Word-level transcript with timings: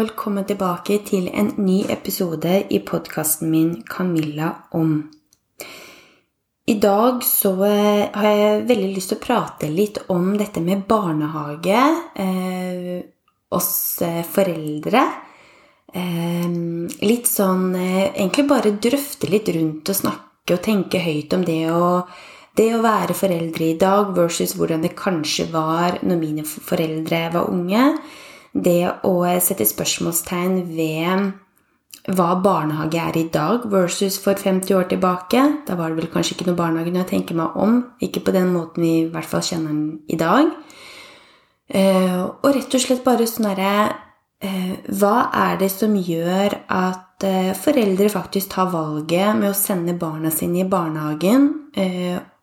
og 0.00 0.06
velkommen 0.06 0.46
tilbake 0.48 0.94
til 1.04 1.26
en 1.28 1.50
ny 1.60 1.82
episode 1.92 2.50
i 2.72 2.78
podkasten 2.80 3.50
min 3.50 3.82
'Camilla 3.84 4.54
om'. 4.72 5.02
I 6.66 6.74
dag 6.74 7.24
så 7.24 7.52
eh, 7.64 8.08
har 8.14 8.28
jeg 8.28 8.62
veldig 8.68 8.94
lyst 8.94 9.08
til 9.12 9.18
å 9.18 9.24
prate 9.24 9.68
litt 9.68 9.98
om 10.08 10.38
dette 10.38 10.60
med 10.60 10.86
barnehage. 10.88 11.82
Eh, 12.16 13.02
oss 13.50 14.00
eh, 14.00 14.22
foreldre. 14.24 15.02
Eh, 15.92 16.48
litt 17.04 17.26
sånn 17.26 17.74
eh, 17.74 18.08
Egentlig 18.14 18.48
bare 18.48 18.70
drøfte 18.70 19.28
litt 19.28 19.48
rundt 19.48 19.88
og 19.88 19.96
snakke 19.96 20.54
og 20.54 20.62
tenke 20.62 20.98
høyt 20.98 21.34
om 21.34 21.44
det 21.44 21.70
å 21.70 22.06
det 22.56 22.72
å 22.74 22.82
være 22.82 23.14
foreldre 23.14 23.64
i 23.64 23.78
dag 23.78 24.16
versus 24.16 24.56
hvordan 24.56 24.82
det 24.82 24.96
kanskje 24.96 25.50
var 25.52 26.00
når 26.02 26.16
mine 26.16 26.44
foreldre 26.44 27.30
var 27.32 27.50
unge 27.50 27.84
det 28.52 28.82
å 29.06 29.14
sette 29.42 29.66
spørsmålstegn 29.68 30.58
ved 30.72 31.30
hva 32.08 32.32
barnehage 32.40 32.98
er 32.98 33.16
i 33.18 33.28
dag 33.32 33.66
versus 33.70 34.16
for 34.22 34.38
50 34.38 34.74
år 34.74 34.88
tilbake. 34.90 35.42
Da 35.68 35.76
var 35.76 35.90
det 35.90 36.00
vel 36.00 36.12
kanskje 36.12 36.36
ikke 36.36 36.48
noe 36.48 36.58
barnehage 36.58 36.92
når 36.92 37.04
jeg 37.04 37.10
tenker 37.12 37.38
meg 37.38 37.56
om. 37.60 37.82
Ikke 38.02 38.22
på 38.24 38.34
den 38.34 38.52
måten 38.54 38.84
vi 38.84 38.92
i 39.02 39.08
hvert 39.12 39.28
fall 39.28 39.44
kjenner 39.44 39.74
den 39.74 40.00
i 40.08 40.18
dag. 40.20 40.48
Eh, 41.70 42.22
og 42.24 42.48
rett 42.50 42.74
og 42.74 42.82
slett 42.82 43.04
bare 43.06 43.28
sånn 43.30 43.46
herre 43.46 43.74
eh, 44.42 44.72
Hva 44.90 45.28
er 45.38 45.60
det 45.60 45.68
som 45.70 45.92
gjør 45.94 46.56
at 46.66 47.22
eh, 47.28 47.52
foreldre 47.54 48.08
faktisk 48.10 48.56
tar 48.56 48.72
valget 48.72 49.38
med 49.38 49.52
å 49.52 49.58
sende 49.58 49.94
barna 49.94 50.32
sine 50.34 50.64
i 50.64 50.66
barnehagen 50.66 51.46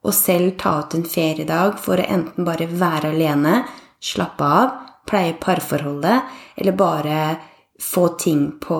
og 0.07 0.13
selv 0.15 0.53
ta 0.61 0.77
ut 0.79 0.93
en 0.95 1.03
feriedag 1.03 1.75
for 1.83 1.99
å 1.99 2.05
enten 2.07 2.45
bare 2.47 2.69
være 2.71 3.09
alene, 3.11 3.57
slappe 3.99 4.47
av, 4.47 4.86
pleie 5.07 5.35
parforholdet, 5.41 6.33
eller 6.55 6.77
bare 6.77 7.19
få 7.79 8.07
ting 8.19 8.51
på, 8.59 8.79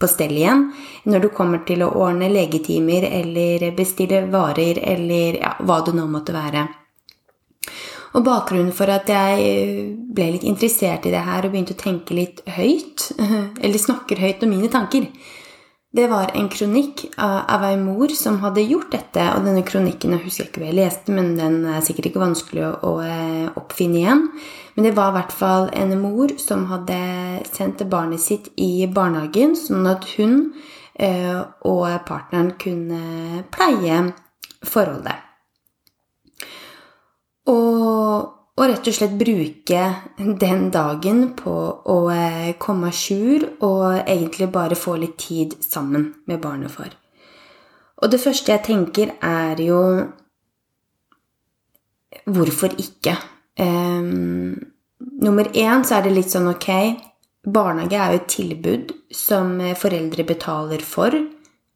på 0.00 0.10
stell 0.10 0.34
igjen. 0.36 0.66
Når 1.04 1.24
du 1.24 1.28
kommer 1.34 1.62
til 1.68 1.84
å 1.86 1.92
ordne 2.02 2.30
legetimer 2.32 3.06
eller 3.08 3.70
bestille 3.78 4.24
varer 4.32 4.82
eller 4.82 5.40
ja, 5.40 5.54
hva 5.62 5.80
det 5.86 5.94
nå 5.96 6.08
måtte 6.10 6.36
være. 6.36 6.66
Og 8.16 8.24
bakgrunnen 8.24 8.72
for 8.74 8.90
at 8.90 9.10
jeg 9.12 9.82
ble 10.16 10.30
litt 10.34 10.46
interessert 10.48 11.06
i 11.06 11.12
det 11.12 11.24
her 11.26 11.44
og 11.44 11.52
begynte 11.52 11.76
å 11.76 11.82
tenke 11.82 12.16
litt 12.16 12.40
høyt, 12.56 13.10
eller 13.62 13.84
snakker 13.84 14.22
høyt 14.24 14.42
om 14.46 14.56
mine 14.56 14.70
tanker, 14.72 15.06
det 15.90 16.04
var 16.10 16.34
en 16.36 16.50
kronikk 16.52 17.06
av 17.16 17.62
ei 17.64 17.76
mor 17.80 18.12
som 18.12 18.42
hadde 18.42 18.66
gjort 18.68 18.92
dette. 18.92 19.24
Og 19.34 19.46
denne 19.46 19.64
kronikken 19.66 20.12
jeg 20.14 20.24
husker 20.26 20.48
ikke 20.48 20.60
hva 20.60 20.68
jeg 20.68 20.76
leste, 20.76 21.14
men 21.16 21.32
den 21.38 21.62
er 21.64 21.84
sikkert 21.84 22.10
ikke 22.10 22.20
vanskelig 22.20 22.66
å 22.84 22.92
eh, 23.00 23.46
oppfinne 23.56 24.02
igjen. 24.02 24.26
Men 24.78 24.86
det 24.86 24.94
var 24.94 25.10
i 25.10 25.16
hvert 25.18 25.34
fall 25.34 25.68
en 25.74 25.96
mor 25.98 26.30
som 26.38 26.68
hadde 26.70 26.98
sendt 27.50 27.82
barnet 27.90 28.22
sitt 28.22 28.46
i 28.62 28.86
barnehagen, 28.86 29.56
sånn 29.58 29.90
at 29.90 30.06
hun 30.14 30.36
eh, 30.94 31.42
og 31.66 31.86
partneren 32.06 32.52
kunne 32.62 33.42
pleie 33.50 34.00
forholdet. 34.62 35.18
Og 37.50 38.38
og 38.58 38.64
rett 38.66 38.88
og 38.90 38.94
slett 38.96 39.14
bruke 39.14 39.82
den 40.18 40.64
dagen 40.74 41.20
på 41.38 41.52
å 41.86 41.98
eh, 42.10 42.56
komme 42.58 42.90
à 42.90 42.94
jour 42.94 43.44
og 43.62 44.00
egentlig 44.00 44.48
bare 44.50 44.74
få 44.74 44.96
litt 44.98 45.14
tid 45.22 45.54
sammen 45.62 46.08
med 46.26 46.40
barnet 46.42 46.72
for. 46.74 46.90
Og 48.02 48.10
det 48.10 48.18
første 48.22 48.52
jeg 48.52 48.66
tenker, 48.66 49.14
er 49.22 49.62
jo 49.62 49.82
Hvorfor 52.28 52.72
ikke? 52.80 53.14
Um, 53.58 54.54
nummer 55.22 55.48
én 55.54 55.82
så 55.84 55.98
er 55.98 56.06
det 56.06 56.14
litt 56.14 56.30
sånn 56.30 56.46
ok 56.52 56.68
Barnehage 57.48 57.98
er 57.98 58.12
jo 58.12 58.18
et 58.20 58.28
tilbud 58.30 58.92
som 59.14 59.56
foreldre 59.78 60.24
betaler 60.26 60.82
for. 60.84 61.14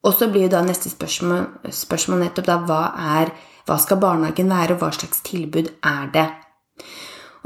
Og 0.03 0.15
så 0.19 0.29
blir 0.31 0.47
jo 0.47 0.53
da 0.53 0.63
neste 0.67 0.91
spørsmål, 0.91 1.47
spørsmål 1.71 2.25
nettopp 2.25 2.49
da 2.49 2.59
hva 2.67 2.83
er 3.19 3.33
Hva 3.63 3.77
skal 3.79 4.01
barnehagen 4.03 4.49
være, 4.51 4.75
og 4.75 4.81
hva 4.83 4.89
slags 4.91 5.21
tilbud 5.23 5.69
er 5.87 6.09
det? 6.11 6.25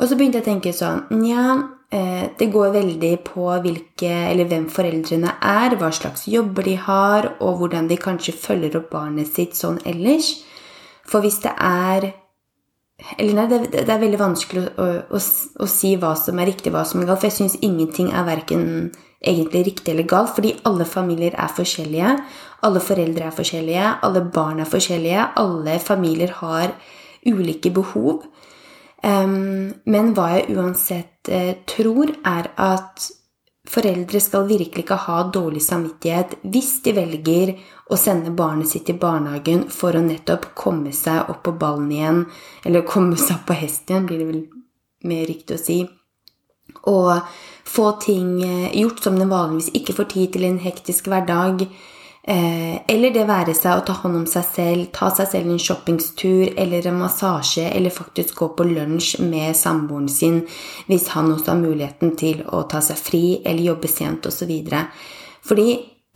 Og 0.00 0.08
så 0.08 0.16
begynte 0.16 0.40
jeg 0.40 0.46
å 0.46 0.48
tenke 0.48 0.72
sånn 0.72 1.02
Nja, 1.12 1.44
eh, 1.92 2.30
det 2.38 2.48
går 2.54 2.72
veldig 2.72 3.12
på 3.26 3.50
hvilke, 3.64 4.12
eller 4.30 4.48
hvem 4.48 4.64
foreldrene 4.72 5.34
er, 5.44 5.76
hva 5.76 5.90
slags 5.92 6.24
jobber 6.32 6.64
de 6.64 6.78
har, 6.80 7.34
og 7.44 7.60
hvordan 7.60 7.90
de 7.92 8.00
kanskje 8.00 8.32
følger 8.32 8.80
opp 8.80 8.88
barnet 8.94 9.28
sitt 9.28 9.60
sånn 9.60 9.76
ellers. 9.84 10.38
For 11.04 11.20
hvis 11.20 11.42
det 11.44 11.52
er 11.52 12.08
Eller 13.18 13.36
nei, 13.36 13.46
det, 13.50 13.58
det 13.74 13.92
er 13.92 14.00
veldig 14.00 14.20
vanskelig 14.20 14.62
å, 14.80 14.86
å, 15.12 15.20
å, 15.20 15.66
si 15.68 15.92
hva 16.00 16.14
som 16.16 16.38
er 16.40 16.48
riktig, 16.48 16.72
hva 16.72 16.84
som 16.88 17.02
er 17.02 17.10
galt. 17.10 17.20
For 17.20 17.28
jeg 17.28 17.36
syns 17.38 17.58
ingenting 17.60 18.08
er 18.12 18.24
verken 18.28 18.64
egentlig 19.20 19.66
riktig 19.68 19.92
eller 19.92 20.08
galt, 20.08 20.32
fordi 20.36 20.54
alle 20.68 20.86
familier 20.88 21.36
er 21.36 21.52
forskjellige. 21.52 22.14
Alle 22.66 22.80
foreldre 22.82 23.28
er 23.28 23.36
forskjellige, 23.36 23.90
alle 24.06 24.24
barn 24.32 24.62
er 24.64 24.70
forskjellige. 24.70 25.28
Alle 25.42 25.76
familier 25.82 26.32
har 26.40 26.72
ulike 27.26 27.72
behov. 27.74 28.24
Men 29.06 30.14
hva 30.16 30.30
jeg 30.34 30.56
uansett 30.56 31.30
uh, 31.30 31.52
tror, 31.68 32.10
er 32.26 32.48
at 32.58 33.10
foreldre 33.70 34.20
skal 34.22 34.46
virkelig 34.48 34.84
ikke 34.84 34.98
ha 35.06 35.18
dårlig 35.32 35.62
samvittighet 35.64 36.36
hvis 36.46 36.70
de 36.84 36.94
velger 36.96 37.54
å 37.90 37.98
sende 38.00 38.34
barnet 38.34 38.70
sitt 38.70 38.90
i 38.90 38.96
barnehagen 38.98 39.66
for 39.72 39.96
å 39.96 40.04
nettopp 40.04 40.50
komme 40.58 40.94
seg 40.96 41.30
opp 41.32 41.42
på 41.46 41.54
ballen 41.60 41.90
igjen, 41.92 42.24
eller 42.64 42.86
komme 42.86 43.18
seg 43.20 43.40
opp 43.40 43.48
på 43.50 43.58
hesten 43.58 43.94
igjen, 43.94 44.08
blir 44.08 44.22
det 44.22 44.30
vel 44.30 44.42
mer 45.06 45.26
riktig 45.28 45.58
å 45.58 45.62
si, 45.62 45.80
og 46.90 47.12
få 47.66 47.90
ting 48.02 48.40
eh, 48.44 48.72
gjort 48.80 49.02
som 49.04 49.18
de 49.18 49.26
vanligvis 49.30 49.72
ikke 49.78 49.94
får 49.96 50.10
tid 50.14 50.32
til 50.34 50.46
i 50.46 50.50
en 50.50 50.62
hektisk 50.62 51.10
hverdag. 51.10 51.66
Eh, 52.28 52.80
eller 52.90 53.12
det 53.14 53.22
være 53.28 53.52
seg 53.54 53.78
å 53.78 53.82
ta 53.86 53.94
hånd 54.00 54.18
om 54.18 54.24
seg 54.26 54.46
selv, 54.50 54.86
ta 54.90 55.12
seg 55.14 55.28
selv 55.30 55.50
en 55.52 55.60
shoppingstur 55.62 56.56
eller 56.58 56.88
en 56.90 56.96
massasje, 56.98 57.68
eller 57.70 57.94
faktisk 57.94 58.40
gå 58.40 58.48
på 58.58 58.66
lunsj 58.66 59.20
med 59.22 59.54
samboeren 59.54 60.08
sin 60.10 60.40
hvis 60.88 61.06
han 61.14 61.30
også 61.30 61.52
har 61.52 61.60
muligheten 61.60 62.16
til 62.18 62.42
å 62.50 62.64
ta 62.66 62.80
seg 62.82 62.98
fri 62.98 63.20
eller 63.44 63.68
jobbe 63.68 63.90
sent 63.92 64.26
osv. 64.26 64.50
Fordi 65.46 65.68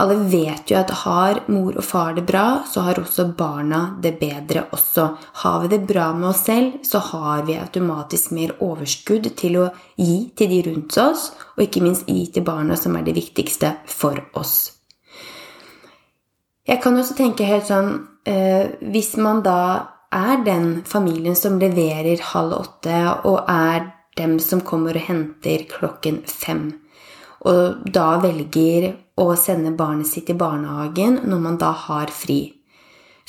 alle 0.03 0.17
vet 0.33 0.73
jo 0.73 0.81
at 0.81 0.91
har 1.05 1.43
mor 1.53 1.79
og 1.79 1.87
far 1.87 2.19
det 2.19 2.27
bra, 2.27 2.65
så 2.67 2.83
har 2.89 2.99
også 2.99 3.29
barna 3.39 3.81
det 4.03 4.17
bedre 4.19 4.65
også. 4.75 5.07
Har 5.45 5.63
vi 5.63 5.73
det 5.77 5.83
bra 5.93 6.09
med 6.17 6.33
oss 6.33 6.43
selv, 6.49 6.81
så 6.83 7.05
har 7.13 7.47
vi 7.47 7.59
automatisk 7.61 8.35
mer 8.35 8.57
overskudd 8.59 9.31
til 9.39 9.61
å 9.63 9.71
gi 9.95 10.19
til 10.35 10.51
de 10.57 10.61
rundt 10.73 10.99
oss, 11.07 11.31
og 11.55 11.69
ikke 11.69 11.87
minst 11.87 12.11
gi 12.11 12.27
til 12.35 12.49
barna, 12.51 12.81
som 12.81 12.99
er 12.99 13.07
det 13.07 13.19
viktigste 13.21 13.77
for 13.87 14.19
oss. 14.35 14.80
Jeg 16.71 16.79
kan 16.85 16.95
også 16.95 17.17
tenke 17.19 17.49
helt 17.49 17.67
sånn 17.67 17.89
eh, 18.31 18.71
Hvis 18.95 19.17
man 19.19 19.43
da 19.43 19.63
er 20.15 20.45
den 20.47 20.83
familien 20.87 21.35
som 21.39 21.59
leverer 21.59 22.23
halv 22.33 22.55
åtte, 22.57 23.01
og 23.27 23.51
er 23.51 23.91
dem 24.19 24.39
som 24.43 24.63
kommer 24.67 24.97
og 24.99 25.07
henter 25.07 25.67
klokken 25.71 26.25
fem, 26.27 26.73
og 27.47 27.87
da 27.95 28.17
velger 28.21 28.91
å 29.23 29.29
sende 29.39 29.71
barnet 29.79 30.11
sitt 30.11 30.33
i 30.33 30.37
barnehagen 30.37 31.21
når 31.31 31.45
man 31.45 31.61
da 31.63 31.71
har 31.87 32.11
fri, 32.11 32.41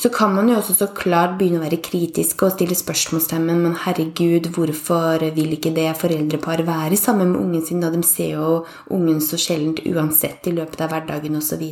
så 0.02 0.10
kan 0.10 0.34
man 0.34 0.50
jo 0.50 0.58
også 0.58 0.74
så 0.80 0.88
klart 0.98 1.36
begynne 1.38 1.60
å 1.62 1.66
være 1.68 1.78
kritisk 1.86 2.42
og 2.42 2.56
stille 2.56 2.78
spørsmålstegn 2.78 3.46
men 3.52 3.78
herregud, 3.84 4.50
hvorfor 4.56 5.22
vil 5.36 5.54
ikke 5.54 5.74
det 5.76 5.92
foreldreparet 6.02 6.66
være 6.66 6.98
sammen 6.98 7.36
med 7.36 7.44
ungen 7.44 7.66
sin, 7.68 7.86
da 7.86 7.94
de 7.94 8.02
ser 8.06 8.34
jo 8.40 8.64
ungen 8.90 9.22
så 9.22 9.38
sjeldent 9.38 9.84
uansett 9.86 10.50
i 10.50 10.56
løpet 10.58 10.82
av 10.82 10.96
hverdagen 10.96 11.38
osv. 11.38 11.68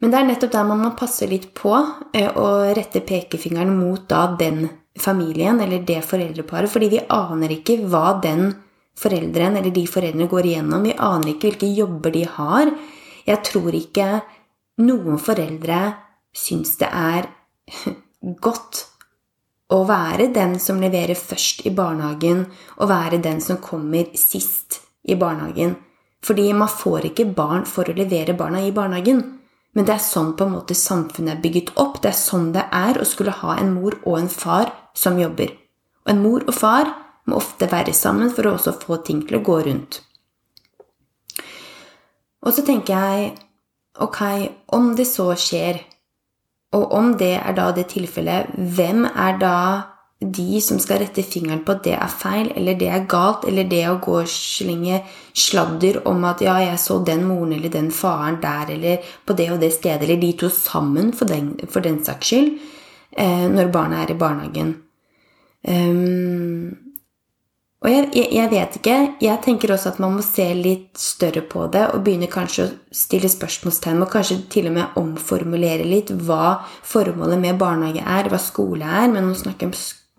Men 0.00 0.12
det 0.12 0.18
er 0.18 0.28
nettopp 0.30 0.52
der 0.54 0.68
man 0.68 0.80
må 0.80 0.90
passe 0.96 1.28
litt 1.28 1.50
på 1.56 1.74
eh, 2.16 2.30
å 2.32 2.72
rette 2.76 3.02
pekefingeren 3.04 3.72
mot 3.76 4.06
da 4.08 4.30
den 4.40 4.64
familien 5.00 5.60
eller 5.60 5.84
det 5.86 6.00
foreldreparet, 6.08 6.72
fordi 6.72 6.88
vi 6.96 7.02
aner 7.12 7.52
ikke 7.54 7.78
hva 7.84 8.16
den 8.22 8.48
foreldren 9.00 9.58
eller 9.60 9.72
de 9.74 9.84
foreldrene 9.88 10.28
går 10.30 10.48
igjennom. 10.48 10.86
Vi 10.88 10.96
aner 10.96 11.32
ikke 11.34 11.50
hvilke 11.50 11.72
jobber 11.76 12.14
de 12.16 12.24
har. 12.36 12.70
Jeg 13.28 13.42
tror 13.46 13.76
ikke 13.76 14.08
noen 14.80 15.20
foreldre 15.20 15.82
syns 16.36 16.76
det 16.80 16.88
er 16.88 17.28
godt 18.46 18.86
å 19.70 19.82
være 19.86 20.30
den 20.34 20.56
som 20.62 20.80
leverer 20.82 21.18
først 21.18 21.62
i 21.68 21.72
barnehagen, 21.74 22.46
og 22.80 22.90
være 22.90 23.20
den 23.22 23.38
som 23.44 23.60
kommer 23.62 24.08
sist 24.18 24.80
i 25.06 25.14
barnehagen. 25.14 25.76
Fordi 26.26 26.48
man 26.52 26.68
får 26.68 27.12
ikke 27.12 27.28
barn 27.36 27.62
for 27.68 27.88
å 27.88 27.94
levere 27.96 28.34
barna 28.36 28.64
i 28.66 28.72
barnehagen. 28.74 29.22
Men 29.74 29.86
det 29.86 29.94
er 29.94 30.02
sånn 30.02 30.32
på 30.36 30.46
en 30.46 30.54
måte 30.56 30.74
samfunnet 30.74 31.36
er 31.36 31.42
bygget 31.42 31.72
opp. 31.78 32.00
Det 32.02 32.10
er 32.10 32.18
sånn 32.18 32.50
det 32.56 32.66
er 32.74 32.98
å 32.98 33.06
skulle 33.06 33.36
ha 33.42 33.56
en 33.60 33.74
mor 33.76 33.98
og 34.02 34.18
en 34.18 34.30
far 34.32 34.72
som 34.98 35.18
jobber. 35.20 35.52
Og 36.06 36.14
en 36.14 36.22
mor 36.24 36.46
og 36.46 36.56
far 36.56 36.90
må 37.30 37.38
ofte 37.38 37.68
være 37.70 37.94
sammen 37.94 38.32
for 38.34 38.48
å 38.48 38.56
også 38.56 38.74
få 38.82 38.98
ting 39.06 39.22
til 39.26 39.38
å 39.38 39.44
gå 39.46 39.60
rundt. 39.68 40.00
Og 42.40 42.56
så 42.56 42.64
tenker 42.66 42.96
jeg 42.96 43.30
ok, 44.00 44.20
om 44.74 44.94
det 44.96 45.06
så 45.06 45.28
skjer, 45.38 45.82
og 46.74 46.92
om 46.96 47.12
det 47.20 47.34
er 47.36 47.54
da 47.56 47.68
det 47.76 47.90
tilfellet, 47.92 48.54
hvem 48.56 49.04
er 49.10 49.38
da 49.38 49.56
de 50.20 50.60
som 50.60 50.78
skal 50.78 51.00
rette 51.00 51.22
fingeren 51.24 51.62
på 51.64 51.72
at 51.72 51.86
det 51.86 51.94
er 51.96 52.12
feil, 52.12 52.50
eller 52.56 52.76
det 52.76 52.90
er 52.92 53.06
galt, 53.08 53.46
eller 53.48 53.64
det 53.64 53.86
å 53.88 53.96
gå 54.04 54.18
og 54.20 54.28
slenge 54.28 55.00
sladder 55.32 56.02
om 56.08 56.24
at 56.28 56.42
'ja, 56.42 56.58
jeg 56.60 56.78
så 56.78 56.98
den 57.04 57.24
moren 57.24 57.52
eller 57.52 57.68
den 57.68 57.90
faren 57.90 58.36
der', 58.42 58.70
eller 58.70 58.98
på 59.26 59.32
det 59.36 59.50
og 59.50 59.60
det 59.60 59.72
stedet, 59.72 60.02
eller 60.02 60.20
de 60.20 60.32
to 60.32 60.48
sammen, 60.48 61.12
for 61.12 61.24
den, 61.24 61.56
for 61.70 61.80
den 61.80 62.04
saks 62.04 62.26
skyld, 62.26 62.58
eh, 63.16 63.48
når 63.48 63.72
barna 63.72 64.02
er 64.02 64.10
i 64.10 64.18
barnehagen. 64.18 64.76
Um, 65.68 66.76
og 67.80 67.90
jeg, 67.90 68.10
jeg, 68.14 68.28
jeg, 68.32 68.50
vet 68.50 68.76
ikke. 68.76 68.96
Jeg 69.22 69.40
tenker 69.40 69.72
også 69.72 69.88
at 69.88 70.00
man 70.00 70.12
må 70.18 70.22
se 70.24 70.44
litt 70.54 70.98
større 71.00 71.40
på 71.40 71.66
det 71.72 71.86
og 71.94 72.02
begynne 72.04 72.28
kanskje 72.28 72.66
å 72.66 72.72
stille 72.92 73.28
spørsmålstegn 73.28 74.02
og 74.04 74.10
kanskje 74.12 74.36
til 74.52 74.68
og 74.68 74.76
med 74.76 74.98
omformulere 75.00 75.84
litt 75.88 76.12
hva 76.12 76.60
formålet 76.84 77.40
med 77.40 77.56
barnehage 77.60 78.04
er, 78.04 78.28
hva 78.28 78.36
skole 78.36 78.84
er. 78.84 79.08
Men 79.08 79.30
nå 79.30 79.34
snakker 79.34 79.64
jeg 79.64 79.72
om 79.72 79.78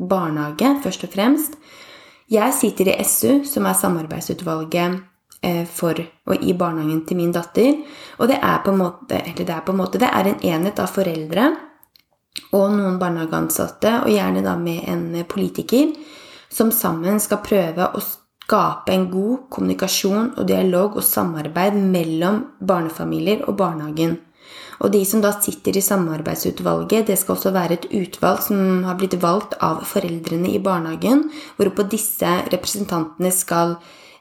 barnehage, 0.10 0.76
først 0.84 1.06
og 1.08 1.14
fremst. 1.14 1.58
Jeg 2.32 2.54
sitter 2.56 2.94
i 2.94 3.04
SU, 3.04 3.44
som 3.46 3.66
er 3.68 3.78
samarbeidsutvalget 3.78 5.02
eh, 5.44 5.66
for 5.68 6.00
og 6.28 6.46
i 6.46 6.54
barnehagen 6.54 7.04
til 7.06 7.20
min 7.20 7.34
datter. 7.36 7.76
Og 8.20 8.32
det 8.32 8.40
er 8.42 8.62
på 8.64 8.72
en 8.72 8.80
måte, 8.80 9.20
det 9.38 9.50
er 9.50 9.68
en 9.68 9.78
måte, 9.78 10.00
det 10.00 10.10
er 10.10 10.32
en 10.32 10.42
enhet 10.54 10.80
av 10.80 10.94
foreldre 10.94 11.52
og 12.56 12.72
noen 12.76 12.98
barnehageansatte, 13.00 14.02
og 14.06 14.12
gjerne 14.12 14.44
da 14.44 14.56
med 14.60 14.88
en 14.88 15.06
politiker, 15.28 15.92
som 16.52 16.72
sammen 16.72 17.20
skal 17.24 17.44
prøve 17.44 17.88
å 17.96 18.02
skape 18.02 18.92
en 18.92 19.06
god 19.12 19.46
kommunikasjon 19.54 20.34
og 20.36 20.48
dialog 20.48 20.98
og 21.00 21.06
samarbeid 21.08 21.78
mellom 21.80 22.42
barnefamilier 22.60 23.46
og 23.48 23.56
barnehagen. 23.60 24.18
Og 24.82 24.90
de 24.94 25.02
som 25.06 25.22
da 25.22 25.32
sitter 25.38 25.78
i 25.78 25.84
samarbeidsutvalget, 25.86 27.08
det 27.08 27.18
skal 27.22 27.36
også 27.36 27.54
være 27.54 27.78
et 27.78 27.90
utvalg 27.94 28.42
som 28.48 28.84
har 28.88 28.98
blitt 28.98 29.18
valgt 29.22 29.54
av 29.62 29.84
foreldrene 29.86 30.50
i 30.50 30.62
barnehagen, 30.64 31.28
hvorpå 31.60 31.86
disse 31.92 32.32
representantene 32.50 33.30
skal 33.36 33.76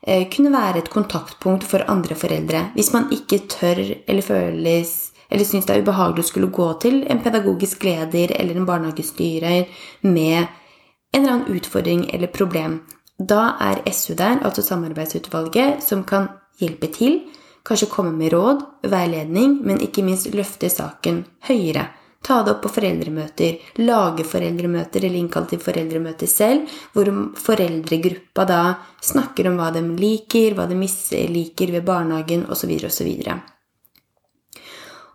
eh, 0.04 0.26
kunne 0.32 0.52
være 0.52 0.82
et 0.82 0.92
kontaktpunkt 0.92 1.64
for 1.64 1.86
andre 1.88 2.18
foreldre. 2.18 2.66
Hvis 2.76 2.92
man 2.92 3.08
ikke 3.14 3.46
tør 3.48 3.80
eller 3.80 4.26
føles 4.26 4.92
eller 5.30 5.46
syns 5.46 5.68
det 5.68 5.76
er 5.76 5.84
ubehagelig 5.84 6.24
å 6.24 6.28
skulle 6.32 6.50
gå 6.54 6.68
til 6.82 7.04
en 7.06 7.20
pedagogisk 7.22 7.84
leder 7.86 8.34
eller 8.34 8.58
en 8.58 8.66
barnehagestyrer 8.66 9.68
med 10.02 10.40
en 10.40 11.20
eller 11.20 11.36
annen 11.36 11.54
utfordring 11.54 12.08
eller 12.10 12.32
problem. 12.34 12.80
Da 13.18 13.54
er 13.62 13.82
SU 13.92 14.16
der, 14.18 14.40
altså 14.42 14.64
samarbeidsutvalget, 14.66 15.84
som 15.86 16.02
kan 16.08 16.28
hjelpe 16.60 16.90
til 16.92 17.20
Kanskje 17.66 17.90
komme 17.92 18.12
med 18.16 18.32
råd, 18.32 18.62
veiledning, 18.88 19.58
men 19.64 19.82
ikke 19.84 20.04
minst 20.04 20.30
løfte 20.34 20.70
saken 20.72 21.24
høyere. 21.48 21.88
Ta 22.22 22.42
det 22.44 22.52
opp 22.52 22.64
på 22.66 22.72
foreldremøter, 22.74 23.60
lage 23.80 24.26
foreldremøter 24.28 25.06
eller 25.06 25.22
innkalle 25.22 25.48
til 25.54 25.62
foreldremøter 25.64 26.28
selv, 26.28 26.68
hvor 26.92 27.08
foreldregruppa 27.40 28.44
da 28.48 28.60
snakker 29.04 29.48
om 29.48 29.56
hva 29.60 29.70
de 29.72 29.80
liker, 29.96 30.52
hva 30.56 30.66
de 30.68 30.76
misliker 30.76 31.72
ved 31.72 31.86
barnehagen 31.88 32.44
osv. 32.52 32.74
osv. 32.90 33.08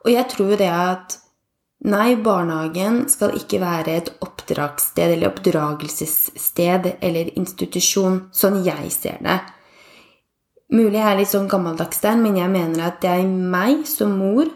Og 0.05 0.09
jeg 0.13 0.27
tror 0.33 0.51
jo 0.53 0.57
det 0.61 0.71
at 0.71 1.17
nei, 1.85 2.15
barnehagen 2.25 3.03
skal 3.09 3.37
ikke 3.37 3.61
være 3.61 3.99
et 3.99 4.09
oppdragssted 4.25 5.13
eller 5.17 5.29
oppdragelsessted 5.29 6.95
eller 7.05 7.33
institusjon, 7.37 8.23
sånn 8.33 8.63
jeg 8.65 8.89
ser 8.93 9.21
det. 9.21 9.39
Mulig 10.73 10.97
jeg 10.97 11.05
er 11.11 11.19
litt 11.19 11.29
sånn 11.29 11.49
gammeldags 11.49 12.01
der, 12.01 12.17
men 12.17 12.39
jeg 12.39 12.49
mener 12.49 12.87
at 12.87 13.01
det 13.03 13.11
er 13.11 13.25
meg 13.29 13.83
som 13.89 14.15
mor 14.17 14.49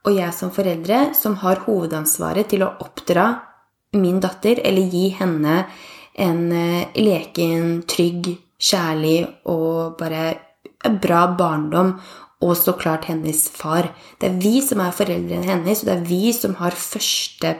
og 0.00 0.16
jeg 0.16 0.32
som 0.32 0.52
foreldre 0.54 1.10
som 1.16 1.36
har 1.42 1.60
hovedansvaret 1.66 2.48
til 2.48 2.64
å 2.64 2.72
oppdra 2.80 3.26
min 4.00 4.20
datter, 4.22 4.60
eller 4.64 4.86
gi 4.88 5.10
henne 5.18 5.64
en 6.20 6.44
eh, 6.54 7.00
leken, 7.00 7.82
trygg, 7.90 8.30
kjærlig 8.60 9.24
og 9.50 9.98
bare 10.00 10.32
bra 11.02 11.26
barndom. 11.36 11.96
Og 12.40 12.54
så 12.56 12.72
klart 12.72 13.04
hennes 13.10 13.42
far. 13.52 13.90
Det 14.16 14.30
er 14.30 14.38
vi 14.40 14.62
som 14.64 14.80
er 14.80 14.94
foreldrene 14.96 15.44
hennes, 15.44 15.82
og 15.82 15.90
det 15.90 15.96
er 15.98 16.06
vi 16.08 16.30
som 16.32 16.54
har 16.56 16.72
første 16.72 17.52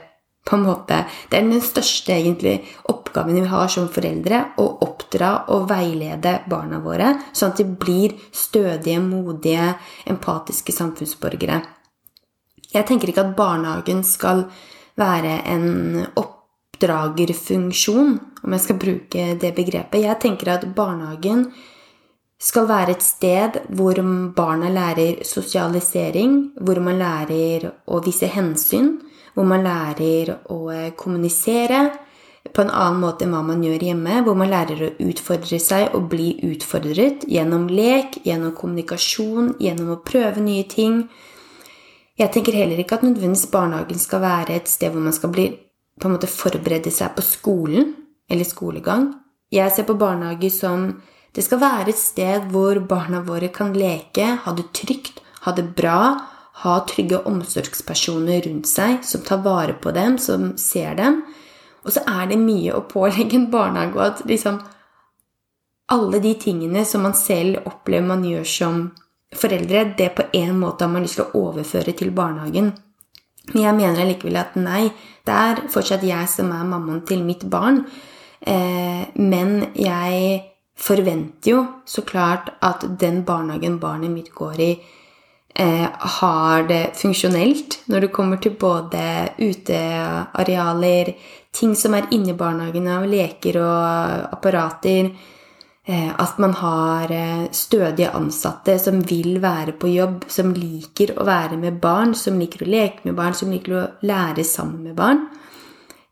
på 0.45 0.55
en 0.55 0.65
måte, 0.65 1.05
Det 1.29 1.37
er 1.37 1.49
den 1.49 1.61
største 1.61 2.13
egentlig 2.13 2.65
oppgaven 2.89 3.35
vi 3.35 3.47
har 3.47 3.67
som 3.67 3.89
foreldre. 3.89 4.45
Å 4.57 4.65
oppdra 4.81 5.45
og 5.53 5.69
veilede 5.69 6.41
barna 6.49 6.79
våre, 6.79 7.13
sånn 7.31 7.51
at 7.51 7.57
de 7.57 7.65
blir 7.65 8.15
stødige, 8.33 8.99
modige, 8.99 9.75
empatiske 10.05 10.73
samfunnsborgere. 10.73 11.61
Jeg 12.73 12.87
tenker 12.87 13.11
ikke 13.11 13.25
at 13.25 13.35
barnehagen 13.35 14.03
skal 14.03 14.45
være 14.97 15.41
en 15.45 16.07
oppdragerfunksjon, 16.15 18.19
om 18.43 18.55
jeg 18.55 18.65
skal 18.65 18.81
bruke 18.81 19.27
det 19.37 19.53
begrepet. 19.55 20.01
Jeg 20.01 20.19
tenker 20.23 20.55
at 20.55 20.65
barnehagen 20.75 21.51
skal 22.41 22.65
være 22.65 22.95
et 22.95 23.05
sted 23.05 23.59
hvor 23.77 24.01
barna 24.35 24.71
lærer 24.73 25.21
sosialisering, 25.27 26.55
hvor 26.57 26.81
man 26.81 26.97
lærer 26.97 27.69
å 27.85 28.01
vise 28.01 28.31
hensyn, 28.31 28.95
hvor 29.35 29.47
man 29.47 29.65
lærer 29.65 30.35
å 30.51 30.59
eh, 30.73 30.91
kommunisere 30.97 31.85
på 32.49 32.63
en 32.63 32.71
annen 32.73 33.01
måte 33.03 33.25
enn 33.25 33.35
hva 33.35 33.43
man 33.45 33.61
gjør 33.63 33.83
hjemme, 33.85 34.21
hvor 34.25 34.37
man 34.37 34.49
lærer 34.51 34.81
å 34.81 34.93
utfordre 35.05 35.59
seg 35.61 35.93
og 35.97 36.09
bli 36.11 36.33
utfordret 36.49 37.27
gjennom 37.29 37.67
lek, 37.69 38.17
gjennom 38.25 38.55
kommunikasjon, 38.57 39.55
gjennom 39.61 39.93
å 39.93 40.01
prøve 40.05 40.41
nye 40.43 40.65
ting. 40.69 41.03
Jeg 42.17 42.33
tenker 42.33 42.57
heller 42.57 42.81
ikke 42.81 42.97
at 42.97 43.05
nødvendigvis 43.05 43.51
barnehagen 43.53 44.01
skal 44.01 44.23
være 44.25 44.57
et 44.57 44.71
sted 44.71 44.91
hvor 44.91 45.05
man 45.05 45.15
skal 45.15 45.31
bli, 45.33 45.47
på 46.01 46.09
en 46.09 46.15
måte 46.15 46.29
forberede 46.29 46.91
seg 46.93 47.13
på 47.15 47.23
skolen 47.25 47.93
eller 48.31 48.47
skolegang. 48.47 49.11
Jeg 49.53 49.71
ser 49.75 49.85
på 49.87 49.99
barnehage 49.99 50.49
som 50.53 50.89
det 51.35 51.45
skal 51.45 51.61
være 51.61 51.93
et 51.93 51.99
sted 51.99 52.49
hvor 52.51 52.79
barna 52.87 53.21
våre 53.23 53.51
kan 53.53 53.71
leke, 53.75 54.27
ha 54.43 54.53
det 54.57 54.71
trygt, 54.75 55.21
ha 55.45 55.53
det 55.55 55.69
bra, 55.77 56.01
ha 56.61 56.75
trygge 56.89 57.23
omsorgspersoner 57.29 58.43
rundt 58.45 58.69
seg 58.69 59.01
som 59.07 59.23
tar 59.25 59.41
vare 59.45 59.73
på 59.73 59.93
dem, 59.95 60.17
som 60.21 60.51
ser 60.61 60.95
dem. 60.99 61.21
Og 61.81 61.95
så 61.95 62.03
er 62.05 62.29
det 62.29 62.37
mye 62.41 62.75
å 62.77 62.85
pålegge 62.89 63.39
en 63.39 63.49
barnehage, 63.53 63.97
og 63.97 64.03
at 64.05 64.21
liksom 64.29 64.59
alle 65.91 66.21
de 66.23 66.35
tingene 66.39 66.85
som 66.87 67.03
man 67.03 67.17
selv 67.17 67.65
opplever 67.67 68.07
man 68.07 68.23
gjør 68.27 68.45
som 68.47 68.83
foreldre, 69.35 69.83
det 69.97 70.11
på 70.15 70.27
en 70.37 70.53
måte 70.59 70.85
har 70.85 70.93
man 70.93 71.03
lyst 71.05 71.19
til 71.19 71.27
å 71.27 71.47
overføre 71.47 71.95
til 71.97 72.13
barnehagen. 72.15 72.71
Men 73.51 73.63
jeg 73.63 73.77
mener 73.79 74.03
allikevel 74.03 74.37
at 74.39 74.55
nei, 74.59 74.85
det 75.25 75.35
er 75.35 75.65
fortsatt 75.71 76.05
jeg 76.05 76.29
som 76.29 76.51
er 76.53 76.67
mammaen 76.67 77.03
til 77.07 77.23
mitt 77.25 77.43
barn. 77.49 77.83
Eh, 78.41 79.03
men 79.17 79.71
jeg 79.77 80.41
forventer 80.81 81.51
jo 81.51 81.61
så 81.85 82.03
klart 82.07 82.53
at 82.63 82.85
den 83.01 83.21
barnehagen 83.25 83.79
barnet 83.81 84.13
mitt 84.13 84.31
går 84.35 84.61
i, 84.61 84.71
har 85.53 86.63
det 86.69 86.93
funksjonelt 86.95 87.81
når 87.91 88.05
det 88.05 88.11
kommer 88.15 88.39
til 88.41 88.53
både 88.59 89.01
utearealer, 89.35 91.11
ting 91.51 91.75
som 91.75 91.97
er 91.97 92.07
inni 92.15 92.33
barnehagen 92.37 92.87
av 92.87 93.05
leker 93.09 93.59
og 93.59 94.31
apparater. 94.37 95.11
Eh, 95.85 96.11
at 96.23 96.37
man 96.37 96.53
har 96.53 97.11
eh, 97.11 97.47
stødige 97.51 98.11
ansatte 98.13 98.77
som 98.79 98.99
vil 99.09 99.39
være 99.41 99.73
på 99.81 99.89
jobb, 99.89 100.27
som 100.29 100.53
liker 100.53 101.15
å 101.17 101.25
være 101.25 101.57
med 101.57 101.79
barn, 101.81 102.13
som 102.15 102.37
liker 102.39 102.61
å 102.63 102.69
leke 102.69 103.07
med 103.07 103.17
barn, 103.17 103.33
som 103.33 103.49
liker 103.49 103.73
å 103.75 103.87
lære 104.05 104.45
sammen 104.45 104.85
med 104.85 104.95
barn. 104.99 105.25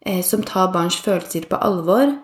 Eh, 0.02 0.24
som 0.26 0.42
tar 0.44 0.74
barns 0.74 0.98
følelser 1.06 1.46
på 1.46 1.60
alvor 1.62 2.16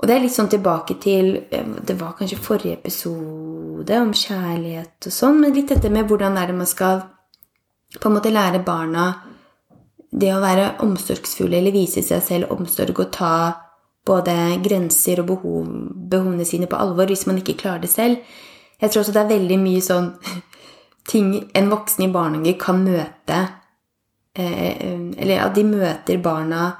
og 0.00 0.08
det 0.08 0.14
er 0.16 0.22
litt 0.24 0.32
sånn 0.32 0.48
tilbake 0.48 0.96
til 1.02 1.34
eh, 1.52 1.72
Det 1.84 1.96
var 2.00 2.16
kanskje 2.18 2.40
forrige 2.40 2.78
episode 2.78 3.98
om 4.00 4.12
kjærlighet 4.16 5.08
og 5.10 5.12
sånn, 5.12 5.40
men 5.42 5.54
litt 5.54 5.68
dette 5.72 5.90
med 5.92 6.08
hvordan 6.08 6.38
er 6.40 6.50
det 6.50 6.56
man 6.56 6.68
skal 6.68 7.02
på 8.00 8.08
en 8.08 8.16
måte 8.16 8.32
lære 8.32 8.62
barna 8.64 9.10
det 10.10 10.30
å 10.34 10.42
være 10.42 10.76
omsorgsfulle 10.84 11.58
eller 11.58 11.74
vise 11.74 12.02
seg 12.02 12.22
selv 12.24 12.54
omsorg 12.54 12.96
og 12.98 13.12
ta 13.14 13.34
både 14.06 14.34
grenser 14.64 15.20
og 15.22 15.28
behov, 15.28 15.66
behovene 16.10 16.46
sine 16.48 16.66
på 16.70 16.78
alvor 16.80 17.10
hvis 17.10 17.26
man 17.28 17.38
ikke 17.38 17.58
klarer 17.60 17.84
det 17.84 17.92
selv. 17.92 18.18
Jeg 18.80 18.90
tror 18.90 19.02
også 19.02 19.14
det 19.14 19.22
er 19.22 19.34
veldig 19.34 19.58
mye 19.60 19.82
sånn 19.84 20.12
ting 21.10 21.34
en 21.54 21.70
voksen 21.70 22.06
i 22.06 22.12
barnehage 22.12 22.56
kan 22.60 22.80
møte 22.84 23.40
eh, 24.38 24.86
Eller 25.20 25.44
at 25.44 25.54
de 25.56 25.64
møter 25.66 26.22
barna 26.22 26.70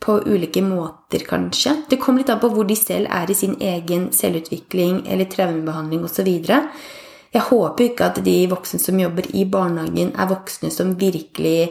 på 0.00 0.16
ulike 0.26 0.62
måter, 0.64 1.24
kanskje. 1.28 1.74
Det 1.90 2.00
kommer 2.00 2.22
litt 2.22 2.32
an 2.32 2.40
på 2.40 2.48
hvor 2.54 2.64
de 2.68 2.76
selv 2.78 3.10
er 3.12 3.30
i 3.30 3.36
sin 3.36 3.58
egen 3.60 4.08
selvutvikling 4.16 5.02
eller 5.06 5.28
traumebehandling 5.28 6.06
osv. 6.08 6.30
Jeg 7.30 7.46
håper 7.46 7.84
ikke 7.84 8.08
at 8.08 8.22
de 8.24 8.36
voksne 8.50 8.80
som 8.82 8.98
jobber 8.98 9.28
i 9.36 9.44
barnehagen, 9.46 10.14
er 10.16 10.30
voksne 10.30 10.72
som 10.74 10.96
virkelig 10.98 11.70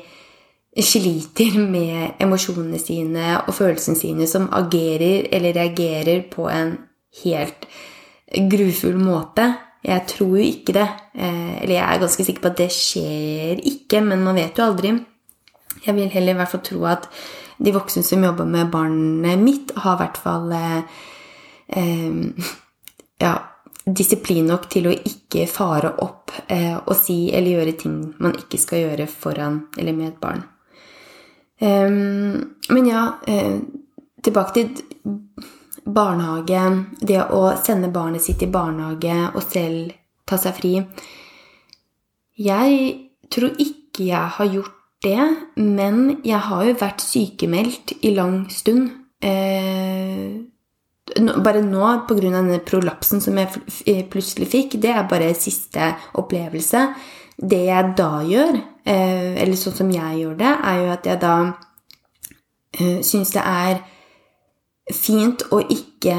sliter 0.80 1.58
med 1.60 2.22
emosjonene 2.22 2.80
sine 2.80 3.34
og 3.42 3.56
følelsene 3.58 3.98
sine, 4.00 4.28
som 4.30 4.48
agerer 4.56 5.28
eller 5.34 5.58
reagerer 5.58 6.22
på 6.32 6.46
en 6.54 6.78
helt 7.24 7.68
grufull 8.52 9.00
måte. 9.02 9.50
Jeg 9.84 10.06
tror 10.12 10.38
jo 10.38 10.46
ikke 10.46 10.76
det. 10.76 10.88
Eh, 11.16 11.64
eller 11.64 11.76
jeg 11.76 11.86
er 11.86 12.02
ganske 12.04 12.24
sikker 12.24 12.44
på 12.44 12.52
at 12.52 12.62
det 12.62 12.72
skjer 12.76 13.62
ikke, 13.64 14.04
men 14.06 14.24
man 14.24 14.38
vet 14.38 14.60
jo 14.60 14.68
aldri. 14.70 14.94
Jeg 15.86 15.96
vil 15.96 16.12
heller 16.12 16.36
i 16.36 16.40
hvert 16.40 16.52
fall 16.52 16.66
tro 16.66 16.84
at 16.92 17.08
de 17.60 17.74
voksne 17.76 18.04
som 18.04 18.24
jobber 18.24 18.48
med 18.48 18.72
barnet 18.72 19.40
mitt, 19.40 19.72
har 19.76 19.98
i 19.98 20.02
hvert 20.04 20.20
fall 20.24 20.52
eh, 20.56 21.00
eh, 21.68 22.52
ja, 23.20 23.34
disiplin 23.86 24.48
nok 24.48 24.70
til 24.72 24.88
å 24.88 24.96
ikke 24.96 25.48
fare 25.52 25.92
opp 26.04 26.32
eh, 26.48 26.78
og 26.78 26.96
si 26.98 27.28
eller 27.34 27.60
gjøre 27.60 27.76
ting 27.82 27.98
man 28.24 28.38
ikke 28.40 28.62
skal 28.62 28.86
gjøre 28.86 29.10
foran 29.12 29.62
eller 29.78 29.98
med 29.98 30.14
et 30.14 30.22
barn. 30.24 30.46
Eh, 31.60 31.90
men 31.90 32.88
ja, 32.88 33.04
eh, 33.28 33.60
tilbake 34.24 34.56
til 34.56 35.20
barnehage. 35.90 36.64
Det 37.00 37.22
å 37.34 37.44
sende 37.60 37.92
barnet 37.92 38.24
sitt 38.24 38.44
i 38.46 38.52
barnehage 38.52 39.20
og 39.34 39.44
selv 39.44 39.94
ta 40.30 40.38
seg 40.40 40.58
fri. 40.58 40.74
Jeg 42.40 42.76
tror 43.34 43.56
ikke 43.60 44.10
jeg 44.10 44.36
har 44.38 44.54
gjort 44.54 44.79
det, 45.04 45.26
men 45.56 46.20
jeg 46.28 46.40
har 46.50 46.66
jo 46.68 46.78
vært 46.80 47.04
sykemeldt 47.04 47.96
i 48.04 48.14
lang 48.16 48.42
stund. 48.52 48.90
Eh, 49.24 50.40
bare 51.18 51.62
nå, 51.66 51.86
pga. 52.08 52.20
denne 52.30 52.60
prolapsen 52.66 53.22
som 53.22 53.38
jeg 53.38 53.50
eh, 53.86 54.04
plutselig 54.10 54.50
fikk, 54.52 54.80
det 54.82 54.92
er 54.94 55.08
bare 55.10 55.34
siste 55.38 55.94
opplevelse. 56.20 56.88
Det 57.40 57.64
jeg 57.70 57.94
da 57.96 58.12
gjør, 58.28 58.60
eh, 58.84 59.40
eller 59.40 59.56
sånn 59.56 59.78
som 59.78 59.92
jeg 59.92 60.20
gjør 60.24 60.36
det, 60.42 60.52
er 60.52 60.82
jo 60.84 60.92
at 60.92 61.08
jeg 61.08 61.22
da 61.22 61.36
eh, 62.76 63.00
syns 63.06 63.32
det 63.38 63.46
er 63.46 63.80
fint 64.90 65.44
å 65.54 65.62
ikke 65.62 66.16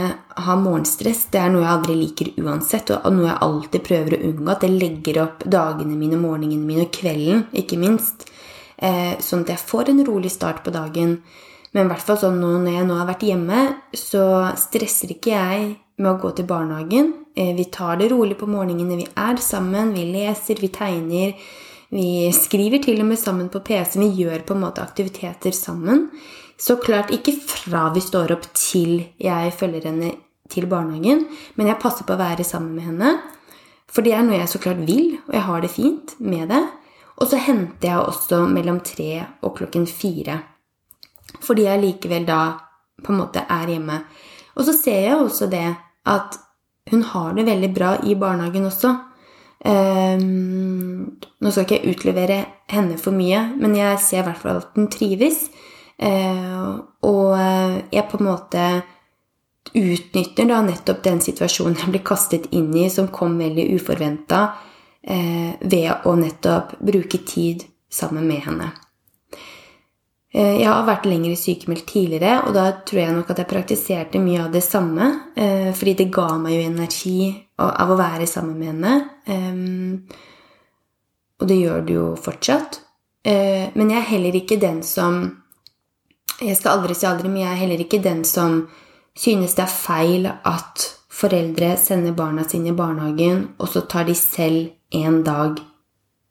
ha 0.47 0.57
morgenstress. 0.57 1.27
Det 1.33 1.41
er 1.43 1.53
noe 1.53 1.65
jeg 1.65 1.75
aldri 1.75 1.97
liker 1.99 2.33
uansett, 2.41 2.93
og 2.95 3.13
noe 3.13 3.29
jeg 3.29 3.41
alltid 3.47 3.87
prøver 3.87 4.17
å 4.17 4.23
unngå. 4.31 4.51
At 4.53 4.65
jeg 4.65 4.79
legger 4.79 5.23
opp 5.27 5.45
dagene 5.45 5.99
mine, 5.99 6.21
morgenene 6.21 6.65
mine 6.65 6.87
og 6.87 6.95
kvelden, 6.95 7.49
ikke 7.53 7.81
minst. 7.81 8.31
Sånn 8.81 9.43
at 9.45 9.51
jeg 9.53 9.61
får 9.61 9.91
en 9.93 10.05
rolig 10.07 10.31
start 10.33 10.63
på 10.65 10.73
dagen. 10.73 11.19
Men 11.75 11.87
i 11.87 11.93
hvert 11.93 12.07
fall 12.07 12.19
sånn 12.19 12.41
nå 12.43 12.55
når 12.63 12.79
jeg 12.79 12.87
nå 12.89 12.97
har 12.99 13.09
vært 13.11 13.27
hjemme, 13.29 13.61
så 13.95 14.25
stresser 14.59 15.13
ikke 15.15 15.35
jeg 15.35 15.67
med 16.01 16.11
å 16.15 16.19
gå 16.21 16.33
til 16.35 16.49
barnehagen. 16.49 17.13
Eh, 17.37 17.53
vi 17.55 17.67
tar 17.73 18.01
det 18.01 18.11
rolig 18.11 18.39
på 18.41 18.49
morgenene. 18.51 18.99
Vi 18.99 19.07
er 19.15 19.39
sammen, 19.45 19.93
vi 19.95 20.07
leser, 20.11 20.59
vi 20.61 20.71
tegner. 20.75 21.37
Vi 21.91 22.31
skriver 22.35 22.83
til 22.83 23.03
og 23.03 23.11
med 23.11 23.21
sammen 23.21 23.51
på 23.53 23.63
PC. 23.67 23.99
Vi 24.01 24.25
gjør 24.25 24.45
på 24.47 24.57
en 24.57 24.65
måte 24.65 24.83
aktiviteter 24.83 25.55
sammen. 25.55 26.09
Så 26.61 26.77
klart 26.83 27.13
ikke 27.15 27.37
fra 27.39 27.89
vi 27.95 28.03
står 28.05 28.35
opp 28.35 28.51
til 28.55 29.07
jeg 29.23 29.55
følger 29.57 29.89
henne 29.89 30.13
til 30.51 30.67
barnehagen, 30.69 31.23
men 31.57 31.71
jeg 31.71 31.79
passer 31.81 32.05
på 32.05 32.17
å 32.17 32.21
være 32.21 32.45
sammen 32.45 32.75
med 32.75 32.89
henne. 32.89 33.13
For 33.91 34.07
det 34.07 34.13
er 34.15 34.27
noe 34.27 34.39
jeg 34.39 34.51
så 34.51 34.61
klart 34.63 34.83
vil, 34.87 35.17
og 35.29 35.35
jeg 35.35 35.47
har 35.47 35.63
det 35.63 35.71
fint 35.73 36.15
med 36.19 36.51
det. 36.51 36.61
Og 37.21 37.29
så 37.29 37.41
henter 37.41 37.91
jeg 37.91 38.01
også 38.01 38.45
mellom 38.49 38.81
tre 38.85 39.27
og 39.45 39.59
klokken 39.59 39.87
fire. 39.87 40.39
Fordi 41.45 41.67
jeg 41.67 41.83
likevel 41.83 42.27
da 42.29 42.41
på 43.05 43.13
en 43.13 43.21
måte 43.21 43.45
er 43.45 43.69
hjemme. 43.75 44.01
Og 44.57 44.67
så 44.67 44.75
ser 44.77 45.05
jeg 45.05 45.19
også 45.19 45.49
det 45.53 45.67
at 46.09 46.39
hun 46.91 47.05
har 47.07 47.35
det 47.37 47.47
veldig 47.47 47.71
bra 47.75 47.95
i 48.03 48.17
barnehagen 48.19 48.67
også. 48.67 48.95
Um, 49.61 51.19
nå 51.41 51.51
skal 51.53 51.67
ikke 51.67 51.77
jeg 51.77 51.95
utlevere 51.95 52.39
henne 52.73 52.97
for 52.99 53.13
mye, 53.13 53.43
men 53.61 53.77
jeg 53.77 54.01
ser 54.01 54.23
i 54.23 54.29
hvert 54.31 54.41
fall 54.41 54.63
at 54.63 54.73
hun 54.77 54.89
trives. 54.93 55.45
Uh, 56.01 56.81
og 57.05 57.37
jeg 57.93 58.09
på 58.09 58.19
en 58.19 58.27
måte 58.31 58.65
utnytter 59.77 60.49
da 60.49 60.63
nettopp 60.65 61.03
den 61.05 61.21
situasjonen 61.23 61.77
jeg 61.79 61.93
blir 61.93 62.05
kastet 62.07 62.49
inn 62.57 62.73
i, 62.75 62.89
som 62.91 63.11
kom 63.13 63.37
veldig 63.39 63.69
uforventa, 63.77 64.49
ved 65.03 66.05
å 66.05 66.13
nettopp 66.19 66.75
bruke 66.85 67.23
tid 67.25 67.65
sammen 67.89 68.27
med 68.29 68.43
henne. 68.45 68.71
Eh, 70.31 70.61
jeg 70.61 70.69
har 70.71 70.85
vært 70.87 71.09
lenger 71.11 71.35
sykemeldt 71.39 71.89
tidligere, 71.91 72.45
og 72.47 72.55
da 72.55 72.69
tror 72.87 73.01
jeg 73.03 73.15
nok 73.17 73.33
at 73.33 73.41
jeg 73.43 73.51
praktiserte 73.51 74.21
mye 74.23 74.45
av 74.45 74.53
det 74.55 74.63
samme. 74.63 75.09
Eh, 75.35 75.71
fordi 75.75 75.97
det 75.99 76.11
ga 76.15 76.29
meg 76.39 76.55
jo 76.55 76.67
energi 76.69 77.17
av 77.61 77.91
å 77.91 77.99
være 77.99 78.29
sammen 78.31 78.59
med 78.59 78.71
henne. 78.71 78.93
Og 81.41 81.49
det 81.49 81.57
gjør 81.57 81.83
det 81.87 81.97
jo 81.97 82.07
fortsatt. 82.21 82.79
Eh, 83.25 83.69
men 83.75 83.91
jeg 83.91 83.99
er 83.99 84.13
heller 84.15 84.41
ikke 84.41 84.61
den 84.61 84.83
som 84.83 85.37
Jeg 86.41 86.57
skal 86.57 86.79
aldri 86.79 86.95
si 86.97 87.05
aldri, 87.05 87.29
men 87.29 87.43
jeg 87.43 87.53
er 87.53 87.59
heller 87.61 87.81
ikke 87.83 87.99
den 88.01 88.23
som 88.25 88.63
synes 89.13 89.53
det 89.59 89.61
er 89.61 89.75
feil 89.75 90.25
at 90.25 90.87
foreldre 91.13 91.75
sender 91.77 92.15
barna 92.17 92.47
sine 92.49 92.71
i 92.71 92.73
barnehagen, 92.73 93.43
og 93.61 93.69
så 93.69 93.83
tar 93.85 94.07
de 94.09 94.15
selv 94.17 94.71
en 94.91 95.23
dag 95.25 95.61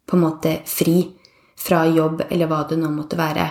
på 0.09 0.17
en 0.17 0.25
måte 0.25 0.59
fri 0.65 1.01
fra 1.59 1.85
jobb, 1.87 2.23
eller 2.29 2.49
hva 2.49 2.63
det 2.69 2.79
nå 2.79 2.89
måtte 2.93 3.19
være. 3.19 3.49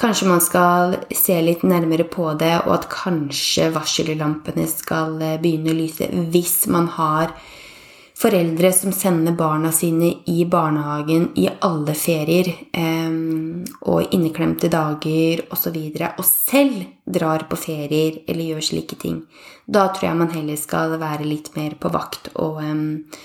Kanskje 0.00 0.28
man 0.28 0.40
skal 0.40 0.94
se 1.12 1.36
litt 1.44 1.62
nærmere 1.66 2.06
på 2.08 2.30
det, 2.40 2.54
og 2.64 2.74
at 2.78 2.90
kanskje 2.92 3.68
varsellampene 3.74 4.66
skal 4.70 5.18
eh, 5.20 5.40
begynne 5.42 5.74
å 5.74 5.80
lyse 5.82 6.08
hvis 6.32 6.62
man 6.72 6.88
har 6.94 7.34
foreldre 8.20 8.70
som 8.76 8.92
sender 8.92 9.32
barna 9.36 9.72
sine 9.72 10.10
i 10.28 10.44
barnehagen 10.48 11.30
i 11.40 11.46
alle 11.66 11.94
ferier 11.96 12.48
eh, 12.72 13.18
og 13.80 14.14
inneklemte 14.16 14.70
dager 14.72 15.44
osv., 15.52 15.76
og, 15.76 16.06
og 16.16 16.24
selv 16.28 16.86
drar 17.04 17.44
på 17.50 17.58
ferier 17.60 18.22
eller 18.26 18.54
gjør 18.54 18.68
slike 18.70 19.00
ting. 19.00 19.20
Da 19.66 19.88
tror 19.92 20.10
jeg 20.10 20.20
man 20.22 20.32
heller 20.32 20.60
skal 20.60 20.96
være 21.00 21.28
litt 21.28 21.52
mer 21.58 21.76
på 21.80 21.92
vakt 21.92 22.32
og 22.40 22.62
eh, 22.64 23.20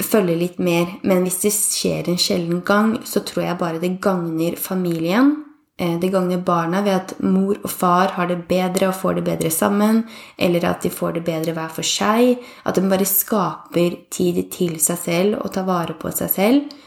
følge 0.00 0.36
litt 0.38 0.58
mer. 0.62 0.96
Men 1.02 1.24
hvis 1.26 1.40
det 1.44 1.52
skjer 1.56 2.10
en 2.10 2.20
sjelden 2.20 2.64
gang, 2.66 2.98
så 3.04 3.22
tror 3.26 3.46
jeg 3.46 3.60
bare 3.60 3.80
det 3.82 3.96
gagner 4.02 4.58
familien. 4.60 5.32
Eh, 5.80 5.96
det 6.00 6.12
gagner 6.12 6.42
barna 6.44 6.82
ved 6.84 6.94
at 6.94 7.14
mor 7.24 7.56
og 7.56 7.70
far 7.70 8.12
har 8.16 8.28
det 8.28 8.42
bedre 8.48 8.90
og 8.90 8.98
får 9.00 9.18
det 9.18 9.24
bedre 9.30 9.50
sammen. 9.50 10.04
Eller 10.38 10.66
at 10.68 10.82
de 10.82 10.92
får 10.92 11.18
det 11.18 11.24
bedre 11.24 11.56
hver 11.56 11.72
for 11.72 11.86
seg. 11.86 12.38
At 12.64 12.76
de 12.76 12.86
bare 12.88 13.08
skaper 13.08 13.98
tid 14.12 14.44
til 14.52 14.78
seg 14.80 14.98
selv 15.00 15.40
og 15.40 15.52
tar 15.54 15.68
vare 15.68 15.96
på 15.96 16.12
seg 16.12 16.30
selv. 16.30 16.80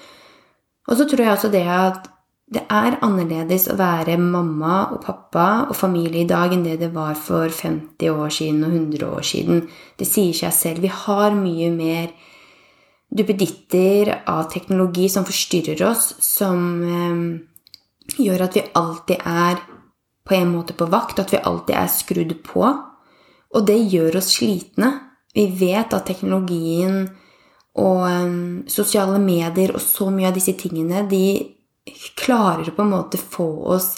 Og 0.87 0.99
så 0.99 1.07
tror 1.07 1.23
jeg 1.23 1.33
også 1.33 1.53
det 1.53 1.67
at 1.69 2.09
det 2.53 2.61
er 2.69 2.99
annerledes 3.01 3.65
å 3.71 3.77
være 3.79 4.17
mamma 4.19 4.89
og 4.93 4.99
pappa 5.05 5.47
og 5.63 5.77
familie 5.77 6.21
i 6.21 6.29
dag 6.29 6.51
enn 6.53 6.65
det 6.65 6.75
det 6.83 6.91
var 6.93 7.15
for 7.17 7.49
50 7.49 8.11
år 8.11 8.33
siden 8.35 8.65
og 8.67 8.75
100 8.75 9.07
år 9.07 9.25
siden. 9.25 9.63
Det 9.97 10.05
sier 10.05 10.35
seg 10.37 10.53
selv. 10.53 10.83
Vi 10.83 10.91
har 10.91 11.33
mye 11.33 11.71
mer 11.73 12.11
duppeditter 13.13 14.23
av 14.29 14.47
teknologi 14.51 15.09
som 15.09 15.25
forstyrrer 15.27 15.83
oss, 15.85 16.13
som 16.23 16.63
eh, 16.83 18.17
gjør 18.19 18.47
at 18.47 18.57
vi 18.57 18.65
alltid 18.73 19.21
er 19.29 19.61
på 20.23 20.37
en 20.37 20.53
måte 20.53 20.75
på 20.77 20.87
vakt, 20.91 21.19
at 21.19 21.33
vi 21.33 21.41
alltid 21.41 21.75
er 21.75 21.91
skrudd 21.91 22.37
på. 22.45 22.63
Og 23.53 23.67
det 23.67 23.77
gjør 23.91 24.17
oss 24.19 24.33
slitne. 24.37 24.93
Vi 25.33 25.47
vet 25.59 25.93
at 25.93 26.07
teknologien 26.07 27.03
og 27.81 28.01
um, 28.05 28.63
sosiale 28.69 29.17
medier 29.21 29.73
og 29.73 29.81
så 29.81 30.11
mye 30.13 30.29
av 30.29 30.37
disse 30.37 30.53
tingene, 30.57 31.07
de 31.09 31.25
klarer 32.17 32.69
på 32.71 32.83
en 32.83 32.93
måte 32.93 33.19
få 33.19 33.47
oss 33.75 33.95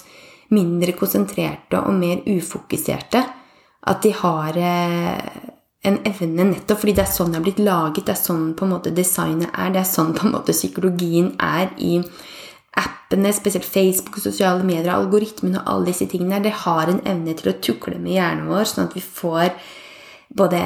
mindre 0.54 0.94
konsentrerte 0.96 1.82
og 1.82 1.94
mer 1.98 2.22
ufokuserte. 2.26 3.22
At 3.86 4.02
de 4.02 4.10
har 4.16 4.56
eh, 4.58 5.52
en 5.86 5.98
evne 6.08 6.48
nettopp 6.50 6.82
fordi 6.82 6.96
det 6.98 7.04
er 7.04 7.12
sånn 7.12 7.32
det 7.32 7.40
er 7.40 7.44
blitt 7.46 7.62
laget, 7.62 8.06
det 8.06 8.14
er 8.16 8.20
sånn 8.20 8.48
på 8.58 8.66
en 8.66 8.74
måte 8.74 8.94
designet 8.94 9.52
er, 9.52 9.70
det 9.74 9.82
er 9.82 9.88
sånn 9.88 10.14
på 10.16 10.26
en 10.26 10.34
måte 10.34 10.56
psykologien 10.56 11.32
er 11.42 11.70
i 11.78 12.00
appene, 12.76 13.32
spesielt 13.32 13.64
Facebook 13.64 14.18
sosiale 14.20 14.66
medier, 14.66 14.92
algoritmene 14.92 15.62
og 15.62 15.72
alle 15.72 15.90
disse 15.92 16.08
tingene 16.10 16.42
det 16.44 16.54
har 16.66 16.90
en 16.92 17.02
evne 17.08 17.36
til 17.38 17.52
å 17.52 17.58
tukle 17.62 17.98
med 18.00 18.16
hjernen 18.16 18.50
vår, 18.50 18.68
sånn 18.68 18.88
at 18.88 18.96
vi 18.98 19.04
får 19.04 19.50
både 20.36 20.60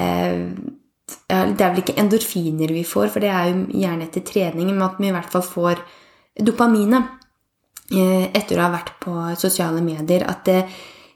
ja, 1.28 1.44
Det 1.44 1.64
er 1.64 1.72
vel 1.72 1.82
ikke 1.82 1.98
endorfiner 1.98 2.70
vi 2.70 2.84
får, 2.86 3.08
for 3.10 3.22
det 3.22 3.32
er 3.34 3.48
jo 3.50 3.64
gjerne 3.82 4.06
etter 4.06 4.22
trening, 4.26 4.70
men 4.70 4.84
at 4.86 5.00
vi 5.00 5.08
i 5.10 5.14
hvert 5.14 5.32
fall 5.32 5.42
får 5.42 5.80
dopaminet 6.38 7.16
eh, 7.90 8.28
etter 8.30 8.58
å 8.58 8.68
ha 8.68 8.70
vært 8.76 8.92
på 9.02 9.14
sosiale 9.40 9.82
medier. 9.82 10.22
At 10.30 10.44
det 10.46 10.60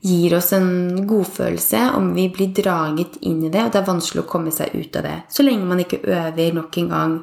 gir 0.05 0.35
oss 0.37 0.53
en 0.53 1.07
godfølelse 1.09 1.81
om 1.97 2.11
vi 2.17 2.29
blir 2.33 2.53
draget 2.53 3.17
inn 3.25 3.47
i 3.47 3.51
det, 3.53 3.63
og 3.65 3.73
det 3.73 3.81
er 3.81 3.89
vanskelig 3.89 4.25
å 4.25 4.29
komme 4.29 4.53
seg 4.53 4.75
ut 4.77 4.97
av 5.01 5.07
det. 5.07 5.17
Så 5.33 5.47
lenge 5.47 5.65
man 5.65 5.81
ikke 5.81 6.03
øver 6.05 6.59
nok 6.59 6.79
en 6.83 6.91
gang 6.93 7.15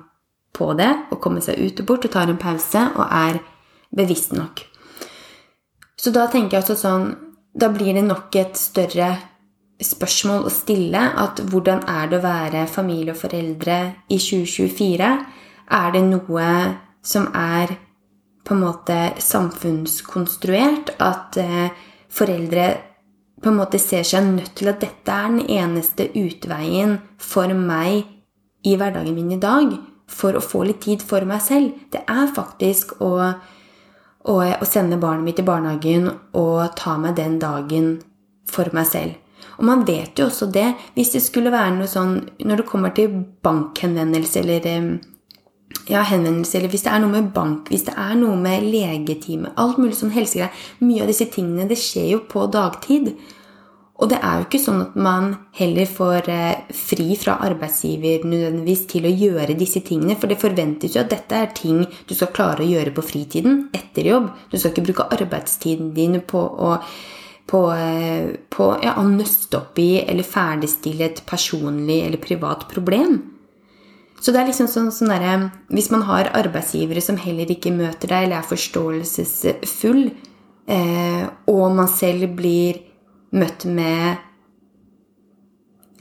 på 0.57 0.71
det 0.79 0.89
og 1.11 1.19
kommer 1.21 1.43
seg 1.45 1.61
ut 1.61 1.81
og 1.83 1.87
bort 1.87 2.07
og 2.07 2.13
tar 2.15 2.31
en 2.31 2.41
pause 2.41 2.81
og 2.95 3.03
er 3.05 3.37
bevisst 3.93 4.33
nok. 4.33 4.63
Så 6.01 6.13
da 6.15 6.25
tenker 6.31 6.57
jeg 6.57 6.65
også 6.65 6.79
sånn 6.79 7.11
Da 7.51 7.67
blir 7.67 7.91
det 7.91 8.05
nok 8.07 8.31
et 8.39 8.55
større 8.55 9.09
spørsmål 9.83 10.45
å 10.47 10.51
stille 10.55 11.01
at 11.19 11.41
hvordan 11.51 11.81
er 11.83 12.07
det 12.07 12.21
å 12.21 12.23
være 12.23 12.61
familie 12.71 13.11
og 13.11 13.19
foreldre 13.19 13.75
i 14.07 14.15
2024? 14.15 15.09
Er 15.67 15.91
det 15.91 16.03
noe 16.07 16.45
som 17.03 17.27
er 17.35 17.73
på 18.47 18.55
en 18.55 18.63
måte 18.63 18.97
samfunnskonstruert? 19.19 20.93
At 21.03 21.35
eh, 21.43 21.75
foreldre 22.11 22.65
på 23.41 23.49
en 23.49 23.57
måte 23.57 23.79
ser 23.81 24.05
seg 24.05 24.27
nødt 24.35 24.53
til 24.57 24.69
at 24.69 24.81
dette 24.83 25.13
er 25.13 25.31
den 25.31 25.47
eneste 25.49 26.09
utveien 26.17 26.99
for 27.17 27.49
meg 27.57 28.05
i 28.67 28.75
hverdagen 28.77 29.17
min 29.17 29.33
i 29.33 29.41
dag 29.41 29.73
for 30.11 30.37
å 30.37 30.43
få 30.43 30.65
litt 30.67 30.83
tid 30.85 31.01
for 31.05 31.25
meg 31.25 31.41
selv. 31.41 31.73
Det 31.89 32.03
er 32.05 32.29
faktisk 32.35 32.93
å, 33.01 33.11
å, 33.31 34.35
å 34.37 34.67
sende 34.67 34.99
barnet 35.01 35.25
mitt 35.25 35.41
i 35.41 35.47
barnehagen 35.47 36.09
og 36.37 36.75
ta 36.77 36.97
meg 37.01 37.17
den 37.17 37.39
dagen 37.41 37.95
for 38.51 38.69
meg 38.75 38.89
selv. 38.91 39.17
Og 39.57 39.65
man 39.65 39.85
vet 39.87 40.19
jo 40.19 40.27
også 40.27 40.51
det, 40.53 40.67
hvis 40.95 41.13
det 41.15 41.23
skulle 41.23 41.53
være 41.53 41.73
noe 41.75 41.89
sånn 41.89 42.13
Når 42.45 42.61
det 42.61 42.65
kommer 42.69 42.93
til 42.97 43.13
bankhenvendelse 43.45 44.41
eller 44.41 44.67
ja, 45.91 46.05
henvendelse, 46.07 46.57
eller 46.57 46.71
hvis 46.71 46.85
det 46.85 46.93
er 46.93 47.03
noe 47.03 47.11
med 47.13 47.29
bank, 47.35 47.69
hvis 47.71 47.85
det 47.89 47.97
er 47.99 48.15
noe 48.19 48.37
med 48.39 48.65
legetime, 48.71 49.51
alt 49.59 49.77
mulig 49.81 49.97
sånn 49.99 50.13
helsegreier 50.15 50.55
Mye 50.81 51.03
av 51.03 51.11
disse 51.11 51.27
tingene, 51.31 51.67
det 51.69 51.79
skjer 51.79 52.09
jo 52.13 52.23
på 52.31 52.47
dagtid. 52.51 53.11
Og 54.01 54.09
det 54.09 54.17
er 54.25 54.39
jo 54.39 54.45
ikke 54.47 54.61
sånn 54.63 54.81
at 54.81 54.95
man 54.97 55.27
heller 55.53 55.85
får 55.85 56.29
eh, 56.33 56.61
fri 56.73 57.13
fra 57.21 57.35
arbeidsgiver 57.45 58.25
nødvendigvis 58.25 58.87
til 58.89 59.05
å 59.05 59.13
gjøre 59.13 59.57
disse 59.59 59.83
tingene, 59.85 60.17
for 60.17 60.31
det 60.31 60.39
forventes 60.41 60.95
jo 60.95 61.03
at 61.03 61.11
dette 61.13 61.37
er 61.37 61.53
ting 61.53 61.83
du 61.85 62.15
skal 62.15 62.31
klare 62.33 62.65
å 62.65 62.69
gjøre 62.71 62.95
på 62.95 63.05
fritiden 63.05 63.67
etter 63.77 64.09
jobb. 64.09 64.31
Du 64.49 64.57
skal 64.57 64.73
ikke 64.73 64.87
bruke 64.89 65.09
arbeidstiden 65.13 65.93
din 65.97 66.17
på 66.25 66.41
å 66.41 66.77
på, 67.51 67.65
eh, 67.75 68.29
på 68.49 68.67
ja, 68.79 68.93
nøste 69.03 69.57
opp 69.59 69.79
i 69.81 69.99
eller 69.99 70.23
ferdigstille 70.23 71.03
et 71.09 71.21
personlig 71.27 71.97
eller 72.05 72.21
privat 72.21 72.63
problem. 72.71 73.17
Så 74.21 74.29
det 74.33 74.41
er 74.41 74.49
liksom 74.51 74.67
sånn, 74.69 74.91
sånn 74.93 75.09
der, 75.09 75.47
Hvis 75.73 75.89
man 75.89 76.03
har 76.05 76.29
arbeidsgivere 76.37 77.01
som 77.01 77.17
heller 77.17 77.49
ikke 77.49 77.73
møter 77.73 78.11
deg 78.11 78.27
eller 78.27 78.37
er 78.37 78.49
forståelsesfull, 78.49 80.11
eh, 80.67 81.23
og 81.49 81.63
man 81.75 81.89
selv 81.89 82.35
blir 82.37 82.83
møtt 83.33 83.65
med 83.65 84.17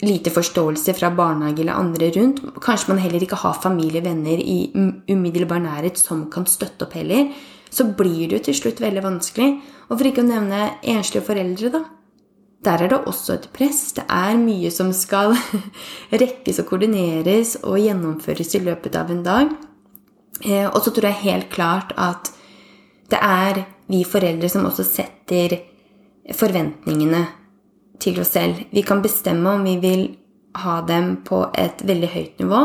lite 0.01 0.33
forståelse 0.33 0.93
fra 0.97 1.11
barnehage 1.13 1.61
eller 1.61 1.77
andre 1.77 2.09
rundt. 2.15 2.41
Kanskje 2.61 2.93
man 2.93 3.01
heller 3.01 3.21
ikke 3.21 3.41
har 3.41 3.57
familie, 3.61 4.01
venner 4.01 4.37
i 4.37 4.71
umiddelbar 5.09 5.61
nærhet 5.61 5.97
som 5.97 6.25
kan 6.31 6.45
støtte 6.49 6.87
opp 6.87 6.95
heller. 6.97 7.29
Så 7.71 7.85
blir 7.97 8.27
det 8.27 8.39
jo 8.39 8.45
til 8.49 8.57
slutt 8.57 8.81
veldig 8.81 9.03
vanskelig. 9.05 9.49
Og 9.89 9.97
for 9.97 10.09
ikke 10.09 10.23
å 10.25 10.29
nevne 10.29 10.71
enslige 10.81 11.25
foreldre, 11.25 11.71
da. 11.73 11.83
Der 12.61 12.83
er 12.83 12.91
det 12.91 12.99
også 13.09 13.39
et 13.39 13.49
press. 13.55 13.89
Det 13.97 14.05
er 14.05 14.37
mye 14.37 14.69
som 14.73 14.91
skal 14.93 15.33
rekkes 16.23 16.61
og 16.61 16.69
koordineres 16.69 17.55
og 17.63 17.79
gjennomføres 17.81 18.53
i 18.57 18.63
løpet 18.65 18.97
av 18.99 19.09
en 19.13 19.23
dag. 19.25 19.55
Eh, 20.45 20.67
og 20.67 20.81
så 20.83 20.93
tror 20.93 21.09
jeg 21.09 21.25
helt 21.25 21.49
klart 21.53 21.93
at 21.97 22.31
det 23.11 23.19
er 23.19 23.63
vi 23.91 24.03
foreldre 24.07 24.49
som 24.49 24.65
også 24.69 24.85
setter 24.87 25.57
forventningene 26.37 27.25
til 28.01 28.21
oss 28.21 28.33
selv. 28.37 28.61
Vi 28.71 28.85
kan 28.85 29.01
bestemme 29.03 29.57
om 29.57 29.65
vi 29.65 29.75
vil 29.81 30.05
ha 30.61 30.79
dem 30.85 31.17
på 31.27 31.43
et 31.57 31.81
veldig 31.87 32.09
høyt 32.13 32.39
nivå, 32.43 32.61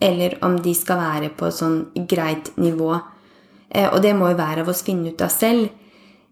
eller 0.00 0.38
om 0.44 0.58
de 0.62 0.74
skal 0.76 1.00
være 1.00 1.30
på 1.36 1.48
et 1.48 1.56
sånn 1.56 1.78
greit 2.10 2.52
nivå. 2.60 2.96
Eh, 3.70 3.88
og 3.90 4.00
det 4.02 4.14
må 4.16 4.32
jo 4.32 4.38
hver 4.40 4.64
av 4.64 4.72
oss 4.72 4.84
finne 4.86 5.12
ut 5.12 5.24
av 5.24 5.32
selv. 5.32 5.68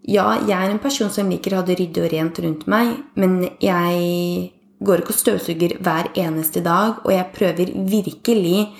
Ja, 0.03 0.33
jeg 0.43 0.57
er 0.57 0.73
en 0.73 0.83
person 0.83 1.13
som 1.15 1.29
liker 1.31 1.55
å 1.55 1.61
ha 1.61 1.67
det 1.67 1.77
ryddig 1.79 2.03
og 2.03 2.11
rent 2.11 2.39
rundt 2.43 2.65
meg, 2.71 2.97
men 3.15 3.37
jeg 3.63 4.51
går 4.83 5.03
ikke 5.03 5.15
og 5.15 5.19
støvsuger 5.21 5.77
hver 5.79 6.09
eneste 6.19 6.63
dag, 6.65 7.05
og 7.05 7.13
jeg 7.15 7.31
prøver 7.37 7.71
virkelig, 7.87 8.73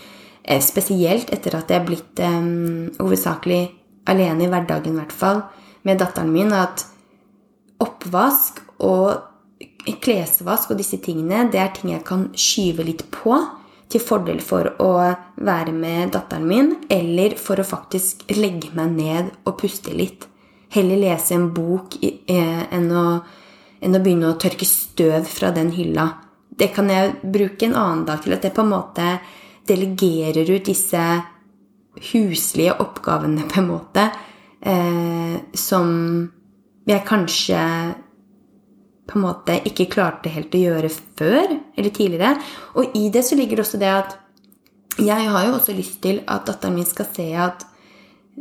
eh, 0.43 0.61
spesielt 0.61 1.31
etter 1.31 1.55
at 1.55 1.71
jeg 1.71 1.79
er 1.79 1.87
blitt 1.87 2.23
um, 2.27 2.91
hovedsakelig 2.99 3.71
alene 4.11 4.49
i 4.49 4.51
hverdagen, 4.51 4.97
i 4.97 4.99
hvert 4.99 5.15
fall, 5.15 5.45
med 5.87 6.03
datteren 6.03 6.33
min, 6.33 6.51
at 6.53 6.87
oppvask 7.83 8.59
og 8.83 9.23
klesvask 10.03 10.71
og 10.71 10.79
disse 10.79 10.99
tingene, 11.03 11.47
det 11.53 11.61
er 11.63 11.71
ting 11.75 11.95
jeg 11.95 12.05
kan 12.07 12.29
skyve 12.35 12.87
litt 12.87 13.07
på 13.15 13.39
til 13.93 14.03
fordel 14.03 14.41
for 14.43 14.73
å 14.83 14.91
være 15.39 15.71
med 15.71 16.15
datteren 16.17 16.51
min, 16.51 16.75
eller 16.91 17.39
for 17.39 17.63
å 17.63 17.67
faktisk 17.67 18.27
legge 18.35 18.75
meg 18.75 18.95
ned 18.99 19.33
og 19.47 19.59
puste 19.63 19.95
litt. 19.95 20.27
Heller 20.73 21.01
lese 21.01 21.37
en 21.37 21.51
bok 21.55 21.99
eh, 22.01 22.63
enn, 22.73 22.89
å, 22.91 23.07
enn, 23.81 23.97
å, 23.97 24.01
begynne 24.01 24.33
å 24.33 24.39
tørke 24.41 24.69
støv 24.69 25.29
fra 25.29 25.53
den 25.53 25.73
hylla. 25.77 26.09
Det 26.49 26.71
kan 26.73 26.89
jeg 26.93 27.19
bruke 27.23 27.69
en 27.69 27.77
annen 27.77 28.07
dag 28.09 28.23
til. 28.25 28.37
At 28.37 28.47
jeg 28.47 28.57
på 28.57 28.65
en 28.65 28.73
måte 28.73 29.09
delegerer 29.69 30.49
ut 30.49 30.69
disse 30.69 31.03
huslige 32.13 32.79
oppgavene, 32.81 33.45
på 33.53 33.61
en 33.61 33.69
måte, 33.69 34.07
eh, 34.65 35.37
som 35.53 35.91
jeg 36.89 37.05
kanskje 37.07 37.61
på 39.07 39.19
en 39.19 39.27
måte 39.27 39.59
ikke 39.69 39.91
klarte 39.93 40.33
helt 40.33 40.55
å 40.57 40.63
gjøre 40.63 40.91
før 40.91 41.53
eller 41.53 41.93
tidligere. 41.93 42.33
Og 42.81 42.97
i 42.97 43.09
det 43.13 43.25
så 43.27 43.37
ligger 43.39 43.61
det 43.61 43.67
også 43.67 43.81
det 43.83 43.93
at 43.93 44.17
jeg 45.01 45.29
har 45.35 45.47
jo 45.47 45.55
også 45.57 45.77
lyst 45.77 46.01
til 46.05 46.21
at 46.29 46.47
datteren 46.49 46.77
min 46.77 46.89
skal 46.89 47.09
se 47.13 47.29
at 47.37 47.65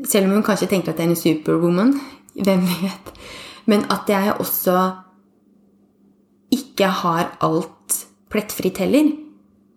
selv 0.08 0.28
om 0.28 0.38
hun 0.38 0.46
kanskje 0.46 0.70
tenker 0.72 0.92
at 0.92 1.00
jeg 1.00 1.08
er 1.08 1.14
en 1.14 1.20
superwoman, 1.20 1.94
hvem 2.46 2.66
vet, 2.82 3.12
men 3.70 3.86
at 3.94 4.10
jeg 4.10 4.36
også 4.40 4.78
ikke 6.52 6.90
har 7.02 7.36
alt 7.46 8.00
plettfritt 8.32 8.82
heller. 8.84 9.12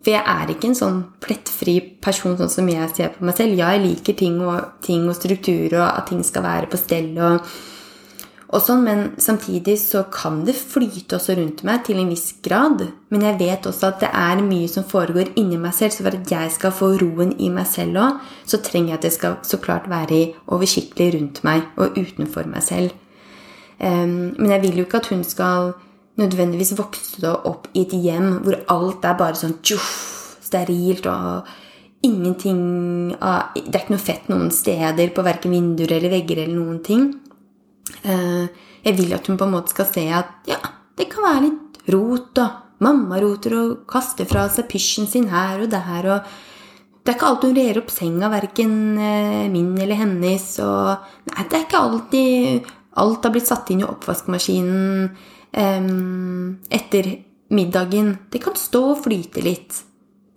For 0.05 0.13
jeg 0.13 0.25
er 0.29 0.51
ikke 0.53 0.69
en 0.69 0.77
sånn 0.77 0.97
plettfri 1.23 1.79
person 2.03 2.35
sånn 2.37 2.51
som 2.53 2.67
jeg 2.69 2.91
ser 2.93 3.13
på 3.15 3.25
meg 3.25 3.37
selv. 3.39 3.57
Ja, 3.57 3.71
jeg 3.73 3.85
liker 3.87 4.17
ting 4.19 4.37
og, 4.43 4.77
ting 4.85 5.07
og 5.09 5.15
struktur, 5.17 5.79
og 5.79 5.85
at 5.87 6.11
ting 6.11 6.21
skal 6.25 6.45
være 6.45 6.69
på 6.69 6.77
stell. 6.77 7.15
og 7.17 7.47
og 8.55 8.63
sånn, 8.63 8.85
men 8.85 8.99
samtidig 9.19 9.75
så 9.81 10.05
kan 10.11 10.43
det 10.47 10.55
flyte 10.55 11.17
også 11.17 11.35
rundt 11.35 11.63
meg 11.67 11.81
til 11.87 11.99
en 11.99 12.11
viss 12.11 12.29
grad. 12.45 12.85
Men 13.11 13.25
jeg 13.27 13.39
vet 13.41 13.67
også 13.67 13.89
at 13.89 14.05
det 14.05 14.11
er 14.15 14.43
mye 14.45 14.69
som 14.71 14.85
foregår 14.87 15.33
inni 15.39 15.59
meg 15.59 15.75
selv, 15.75 15.91
så 15.91 16.05
for 16.05 16.15
at 16.15 16.31
jeg 16.31 16.53
skal 16.55 16.75
få 16.75 16.93
roen 17.01 17.33
i 17.35 17.49
meg 17.51 17.67
selv 17.67 17.99
òg, 17.99 18.21
så 18.47 18.61
trenger 18.63 18.93
jeg 18.93 18.99
at 18.99 19.07
det 19.07 19.13
skal 19.17 19.35
så 19.43 19.59
klart 19.63 19.89
være 19.91 20.21
oversiktlig 20.55 21.11
rundt 21.17 21.43
meg 21.47 21.67
og 21.75 21.99
utenfor 21.99 22.47
meg 22.47 22.63
selv. 22.63 22.95
Um, 23.75 24.31
men 24.39 24.53
jeg 24.55 24.63
vil 24.63 24.79
jo 24.79 24.87
ikke 24.87 25.03
at 25.03 25.11
hun 25.11 25.25
skal 25.27 25.73
nødvendigvis 26.15 26.77
vokse 26.79 27.35
opp 27.43 27.67
i 27.75 27.83
et 27.83 27.91
hjem 27.99 28.37
hvor 28.45 28.61
alt 28.71 29.03
er 29.03 29.19
bare 29.19 29.35
sånn 29.35 29.57
tjoff, 29.67 30.37
sterilt 30.45 31.09
og 31.11 31.49
ingenting 32.05 33.15
av 33.17 33.55
Det 33.57 33.73
er 33.73 33.81
ikke 33.81 33.95
noe 33.95 34.03
fett 34.03 34.27
noen 34.29 34.51
steder 34.53 35.11
på 35.11 35.23
verken 35.25 35.55
vinduer 35.55 35.97
eller 35.97 36.13
vegger 36.13 36.43
eller 36.43 36.55
noen 36.55 36.81
ting. 36.85 37.07
Eh, 38.03 38.45
jeg 38.85 38.97
vil 38.97 39.13
at 39.17 39.27
hun 39.29 39.37
på 39.39 39.47
en 39.47 39.55
måte 39.55 39.73
skal 39.73 39.87
se 39.89 40.05
at 40.13 40.49
ja, 40.49 40.59
det 40.97 41.09
kan 41.11 41.25
være 41.25 41.45
litt 41.47 41.91
rot, 41.93 42.41
og 42.41 42.81
mamma 42.85 43.19
roter 43.21 43.55
og 43.59 43.75
kaster 43.89 44.27
fra 44.29 44.47
seg 44.51 44.67
pysjen 44.69 45.07
sin 45.09 45.29
her 45.31 45.63
og 45.63 45.71
der, 45.71 46.09
og 46.15 46.35
det 47.05 47.13
er 47.13 47.17
ikke 47.19 47.29
alltid 47.29 47.51
hun 47.51 47.59
rer 47.59 47.79
opp 47.81 47.91
senga, 47.93 48.31
verken 48.33 48.73
eh, 48.97 49.45
min 49.53 49.75
eller 49.77 50.01
hennes, 50.01 50.47
og 50.65 51.11
Nei, 51.29 51.45
det 51.45 51.59
er 51.59 51.67
ikke 51.67 51.85
alltid 51.85 52.73
Alt 52.95 53.25
har 53.27 53.33
blitt 53.35 53.49
satt 53.49 53.69
inn 53.73 53.81
i 53.83 53.83
oppvaskmaskinen 53.83 55.09
um, 55.51 56.53
etter 56.71 57.09
middagen. 57.51 58.13
Det 58.31 58.39
kan 58.39 58.55
stå 58.55 58.81
og 58.93 59.01
flyte 59.03 59.43
litt. 59.43 59.81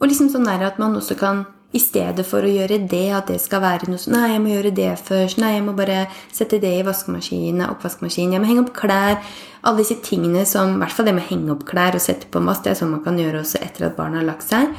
Og 0.03 0.11
liksom 0.11 0.27
sånn 0.33 0.49
er 0.51 0.65
at 0.67 0.81
man 0.83 0.97
også 0.99 1.15
kan 1.21 1.45
i 1.69 1.81
stedet 1.83 2.25
for 2.25 2.45
å 2.45 2.49
gjøre 2.49 2.79
det, 2.89 3.07
at 3.13 3.29
det 3.29 3.37
skal 3.45 3.61
være 3.61 3.91
noe 3.91 4.01
sånn 4.01 4.15
Nei, 4.17 4.31
jeg 4.33 4.41
må 4.41 4.53
gjøre 4.55 4.71
det 4.73 4.93
først. 5.05 5.41
Nei, 5.43 5.51
jeg 5.59 5.65
må 5.67 5.75
bare 5.77 6.07
sette 6.33 6.61
det 6.63 6.71
i 6.79 6.85
vaskemaskinen, 6.87 7.67
oppvaskmaskinen. 7.69 8.39
Jeg 8.39 8.41
må 8.41 8.49
henge 8.49 8.63
opp 8.65 8.73
klær. 8.79 9.19
Alle 9.61 9.83
disse 9.83 9.99
tingene 10.05 10.47
som 10.49 10.79
I 10.79 10.81
hvert 10.81 10.97
fall 10.97 11.11
det 11.11 11.15
med 11.19 11.27
å 11.27 11.29
henge 11.29 11.53
opp 11.53 11.67
klær 11.69 11.99
og 11.99 12.05
sette 12.05 12.31
på 12.33 12.41
masse. 12.41 12.65
Det 12.65 12.73
er 12.73 12.81
sånn 12.81 12.95
man 12.95 13.05
kan 13.05 13.21
gjøre 13.21 13.43
også 13.45 13.61
etter 13.67 13.91
at 13.91 13.99
barna 13.99 14.23
har 14.23 14.31
lagt 14.31 14.49
seg. 14.49 14.73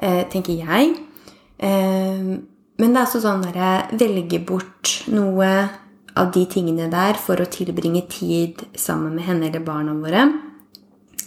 Eh, 0.00 0.22
tenker 0.32 0.56
jeg. 0.56 0.96
Eh, 1.60 2.24
men 2.80 2.96
det 2.96 3.02
er 3.02 3.04
også 3.04 3.20
sånn 3.26 3.44
at 3.50 3.60
jeg 3.60 4.00
velger 4.00 4.46
bort 4.48 4.96
noe 5.12 5.52
av 6.16 6.32
de 6.32 6.46
tingene 6.48 6.88
der 6.92 7.20
for 7.20 7.40
å 7.40 7.48
tilbringe 7.48 8.06
tid 8.08 8.64
sammen 8.72 9.18
med 9.18 9.28
henne 9.28 9.50
eller 9.50 9.64
barna 9.64 9.92
våre. 10.00 10.30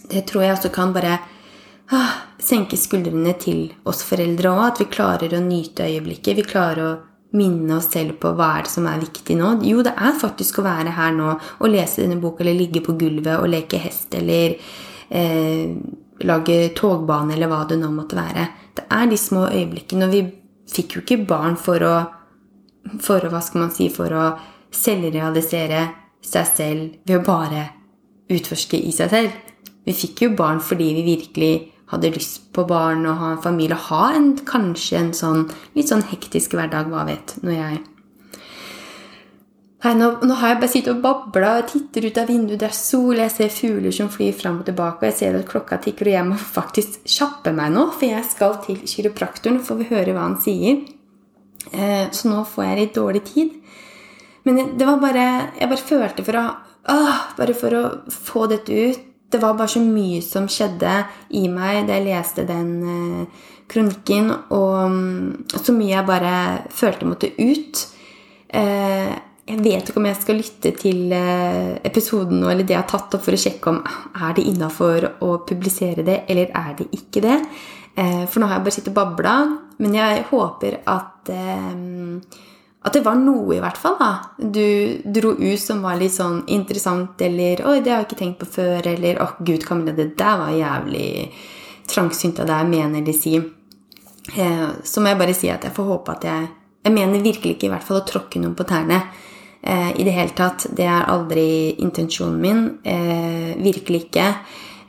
Det 0.10 0.26
tror 0.26 0.48
jeg 0.48 0.58
også 0.58 0.74
kan 0.74 0.98
bare 0.98 1.20
ah, 1.94 2.25
senke 2.46 2.78
skuldrene 2.80 3.34
til 3.42 3.68
oss 3.90 4.04
foreldre 4.06 4.54
òg. 4.54 4.64
At 4.70 4.82
vi 4.84 4.90
klarer 4.94 5.36
å 5.36 5.44
nyte 5.44 5.88
øyeblikket. 5.90 6.38
Vi 6.40 6.48
klarer 6.48 6.84
å 6.86 6.94
minne 7.36 7.78
oss 7.78 7.90
selv 7.92 8.18
på 8.22 8.32
hva 8.38 8.52
er 8.56 8.66
det 8.66 8.72
som 8.72 8.88
er 8.90 9.02
viktig 9.02 9.38
nå. 9.40 9.52
Jo, 9.68 9.84
det 9.86 9.96
er 9.98 10.16
faktisk 10.20 10.62
å 10.62 10.68
være 10.68 10.96
her 10.96 11.14
nå 11.16 11.34
og 11.36 11.72
lese 11.72 12.04
denne 12.04 12.20
boka 12.22 12.44
eller 12.46 12.58
ligge 12.58 12.84
på 12.86 12.96
gulvet 13.00 13.40
og 13.40 13.50
leke 13.52 13.82
hest 13.82 14.16
eller 14.16 14.56
eh, 15.10 15.76
lage 16.26 16.58
togbane 16.78 17.36
eller 17.36 17.52
hva 17.52 17.64
det 17.70 17.80
nå 17.82 17.92
måtte 17.94 18.20
være. 18.20 18.48
Det 18.76 18.88
er 18.92 19.10
de 19.12 19.20
små 19.20 19.48
øyeblikkene. 19.50 20.08
Og 20.08 20.16
vi 20.16 20.24
fikk 20.72 20.98
jo 20.98 21.04
ikke 21.04 21.24
barn 21.28 21.60
for 21.60 21.84
å, 21.84 21.96
for 23.04 23.24
å 23.24 23.32
hva 23.34 23.44
skal 23.44 23.66
man 23.66 23.76
si, 23.76 23.90
for 23.94 24.16
å 24.16 24.30
selvrealisere 24.76 25.88
seg 26.26 26.48
selv 26.50 27.08
ved 27.08 27.20
å 27.20 27.26
bare 27.26 27.68
utforske 28.32 28.80
i 28.80 28.94
seg 28.96 29.12
selv. 29.12 29.36
Vi 29.86 29.94
fikk 29.94 30.26
jo 30.26 30.36
barn 30.38 30.62
fordi 30.64 30.94
vi 30.98 31.10
virkelig 31.12 31.54
hadde 31.92 32.14
lyst 32.16 32.48
på 32.56 32.66
barn 32.68 33.06
og 33.06 33.20
ha 33.22 33.34
en 33.34 33.44
familie. 33.44 33.78
Ha 33.90 34.06
en, 34.18 34.32
kanskje 34.48 35.02
en 35.02 35.12
sånn 35.18 35.44
litt 35.78 35.92
sånn 35.92 36.06
hektisk 36.10 36.58
hverdag, 36.58 36.90
hva 36.92 37.06
vet, 37.10 37.38
når 37.46 37.60
jeg 37.60 37.84
Nei, 39.86 39.92
nå, 40.00 40.08
nå, 40.26 40.34
har 40.40 40.50
jeg 40.50 40.58
bare 40.64 40.72
sittet 40.72 40.96
og 40.96 41.02
babla 41.04 41.50
og 41.60 41.68
titter 41.70 42.08
ut 42.08 42.16
av 42.18 42.30
vinduet. 42.32 42.58
Det 42.58 42.66
er 42.72 42.74
sol, 42.74 43.20
jeg 43.22 43.30
ser 43.30 43.52
fugler 43.54 43.94
som 43.94 44.08
flyr 44.10 44.34
fram 44.34 44.56
og 44.64 44.66
tilbake, 44.66 44.98
og 44.98 45.06
jeg 45.12 45.18
ser 45.20 45.38
at 45.38 45.46
klokka 45.46 45.78
tikker, 45.84 46.10
og 46.10 46.16
jeg 46.16 46.26
må 46.26 46.38
faktisk 46.42 46.96
kjappe 47.06 47.54
meg 47.54 47.76
nå, 47.76 47.84
for 47.94 48.08
jeg 48.08 48.26
skal 48.32 48.56
til 48.64 48.80
kiropraktoren, 48.82 49.60
får 49.68 49.78
vi 49.84 49.90
høre 49.92 50.16
hva 50.16 50.24
han 50.26 50.40
sier. 50.42 50.80
Eh, 51.70 52.08
så 52.10 52.32
nå 52.32 52.42
får 52.50 52.66
jeg 52.66 52.80
litt 52.80 52.98
dårlig 52.98 53.22
tid. 53.30 53.54
Men 54.46 54.78
det 54.78 54.86
var 54.86 55.00
bare 55.02 55.26
Jeg 55.60 55.70
bare 55.72 55.90
følte 55.90 56.26
for 56.26 56.38
å 56.38 56.44
åh, 56.94 57.22
Bare 57.38 57.56
for 57.58 57.78
å 57.78 57.84
få 58.10 58.46
dette 58.52 58.74
ut. 58.74 59.06
Det 59.32 59.42
var 59.42 59.58
bare 59.58 59.72
så 59.72 59.82
mye 59.84 60.22
som 60.24 60.48
skjedde 60.52 60.94
i 61.36 61.48
meg 61.52 61.88
da 61.88 61.98
jeg 61.98 62.08
leste 62.08 62.46
den 62.48 62.72
eh, 62.96 63.46
kronikken, 63.72 64.30
og 64.54 64.92
mm, 64.92 65.46
så 65.56 65.74
mye 65.76 65.96
jeg 65.96 66.08
bare 66.08 66.34
følte 66.74 67.10
måtte 67.10 67.32
ut. 67.42 67.86
Eh, 68.48 69.16
jeg 69.46 69.62
vet 69.62 69.90
ikke 69.90 70.02
om 70.02 70.08
jeg 70.10 70.18
skal 70.22 70.40
lytte 70.42 70.72
til 70.80 71.12
eh, 71.14 71.76
episoden 71.86 72.40
nå, 72.42 72.50
eller 72.50 72.66
det 72.66 72.74
jeg 72.74 72.82
har 72.82 72.90
tatt 72.90 73.18
opp, 73.18 73.26
for 73.26 73.38
å 73.38 73.42
sjekke 73.42 73.74
om 73.74 73.82
er 73.86 74.38
det 74.38 74.46
innafor 74.50 75.10
å 75.26 75.36
publisere 75.46 76.06
det, 76.06 76.24
eller 76.32 76.54
er 76.54 76.72
det 76.80 76.90
ikke 76.98 77.22
det. 77.26 77.38
Eh, 77.96 78.24
for 78.26 78.42
nå 78.42 78.50
har 78.50 78.60
jeg 78.60 78.68
bare 78.68 78.78
sittet 78.78 78.92
og 78.94 79.00
babla. 79.00 79.36
Men 79.84 79.98
jeg 79.98 80.26
håper 80.32 80.80
at 80.88 81.32
eh, 81.34 81.72
at 82.86 82.94
det 82.94 83.02
var 83.06 83.18
noe, 83.18 83.56
i 83.56 83.62
hvert 83.64 83.78
fall. 83.78 83.96
da. 84.00 84.12
Du 84.38 85.02
dro 85.04 85.34
ut 85.34 85.60
som 85.62 85.82
var 85.82 85.98
litt 85.98 86.14
sånn 86.14 86.44
interessant, 86.48 87.22
eller 87.22 87.64
'Oi, 87.66 87.82
det 87.82 87.92
har 87.92 88.04
jeg 88.04 88.10
ikke 88.10 88.22
tenkt 88.22 88.40
på 88.40 88.52
før', 88.58 88.88
eller 88.88 89.20
'Å, 89.20 89.28
gud, 89.44 89.66
Camilla, 89.66 89.92
det 89.92 90.18
der 90.18 90.38
var 90.38 90.50
jævlig 90.50 91.32
trangsynt 91.88 92.40
av 92.40 92.48
deg', 92.48 92.70
mener 92.70 93.02
de 93.02 93.14
si. 93.14 93.38
Eh, 94.38 94.70
så 94.84 95.02
må 95.02 95.10
jeg 95.10 95.18
bare 95.18 95.34
si 95.34 95.50
at 95.50 95.64
jeg 95.64 95.74
får 95.74 95.86
håpe 95.86 96.12
at 96.12 96.24
jeg 96.24 96.48
Jeg 96.86 96.94
mener 96.94 97.20
virkelig 97.20 97.56
ikke 97.56 97.66
i 97.66 97.70
hvert 97.70 97.84
fall 97.84 97.98
å 97.98 98.06
tråkke 98.06 98.40
noen 98.40 98.54
på 98.54 98.64
tærne. 98.64 99.02
Eh, 99.64 100.00
I 100.00 100.04
det 100.04 100.12
hele 100.14 100.30
tatt. 100.30 100.68
Det 100.70 100.86
er 100.86 101.10
aldri 101.10 101.76
intensjonen 101.82 102.40
min. 102.40 102.78
Eh, 102.86 103.56
virkelig 103.58 104.06
ikke. 104.06 104.36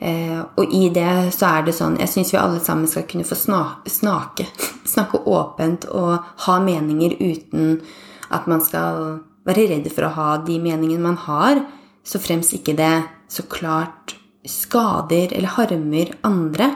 Eh, 0.01 0.41
og 0.57 0.75
i 0.75 0.91
det 0.93 1.33
så 1.33 1.49
er 1.49 1.63
det 1.65 1.73
sånn 1.73 1.95
Jeg 1.97 2.11
syns 2.13 2.29
vi 2.35 2.37
alle 2.37 2.59
sammen 2.61 2.85
skal 2.91 3.07
kunne 3.09 3.25
få 3.25 3.39
snake, 3.39 4.45
snakke 4.95 5.23
åpent 5.25 5.87
og 5.89 6.19
ha 6.45 6.57
meninger 6.61 7.17
uten 7.17 7.79
at 8.29 8.45
man 8.51 8.61
skal 8.61 9.23
være 9.47 9.69
redd 9.71 9.89
for 9.95 10.09
å 10.09 10.15
ha 10.17 10.31
de 10.45 10.59
meningene 10.61 11.05
man 11.05 11.17
har, 11.25 11.63
så 12.05 12.21
fremst 12.21 12.55
ikke 12.57 12.75
det 12.77 13.07
så 13.31 13.47
klart 13.51 14.17
skader 14.47 15.33
eller 15.35 15.55
harmer 15.57 16.13
andre. 16.27 16.71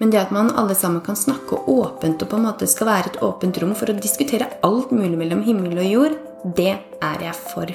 Men 0.00 0.12
det 0.12 0.20
at 0.20 0.32
man 0.34 0.50
alle 0.56 0.74
sammen 0.76 1.00
kan 1.04 1.16
snakke 1.16 1.62
åpent 1.72 2.20
og 2.24 2.28
på 2.28 2.36
en 2.36 2.44
måte 2.48 2.68
skal 2.68 2.90
være 2.90 3.12
et 3.12 3.22
åpent 3.24 3.60
rom 3.62 3.72
for 3.76 3.92
å 3.92 3.96
diskutere 3.96 4.50
alt 4.66 4.92
mulig 4.92 5.16
mellom 5.16 5.44
himmel 5.46 5.80
og 5.80 5.88
jord, 5.88 6.18
det 6.56 6.74
er 7.04 7.24
jeg 7.24 7.36
for. 7.52 7.72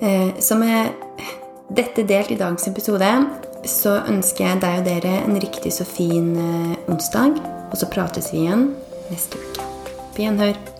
Eh, 0.00 0.36
så 0.40 0.58
med 0.60 0.92
dette 1.72 2.04
delt 2.04 2.34
i 2.34 2.38
dagens 2.40 2.68
episode 2.68 3.08
så 3.70 3.98
ønsker 4.10 4.48
jeg 4.48 4.62
deg 4.64 4.80
og 4.80 4.88
dere 4.88 5.16
en 5.24 5.40
riktig 5.40 5.72
så 5.76 5.86
fin 5.88 6.34
eh, 6.36 6.76
onsdag. 6.90 7.40
Og 7.70 7.80
så 7.80 7.90
prates 7.90 8.32
vi 8.32 8.44
igjen 8.44 8.70
neste 9.10 9.40
uke. 9.40 9.68
På 10.14 10.24
gjenhør. 10.26 10.73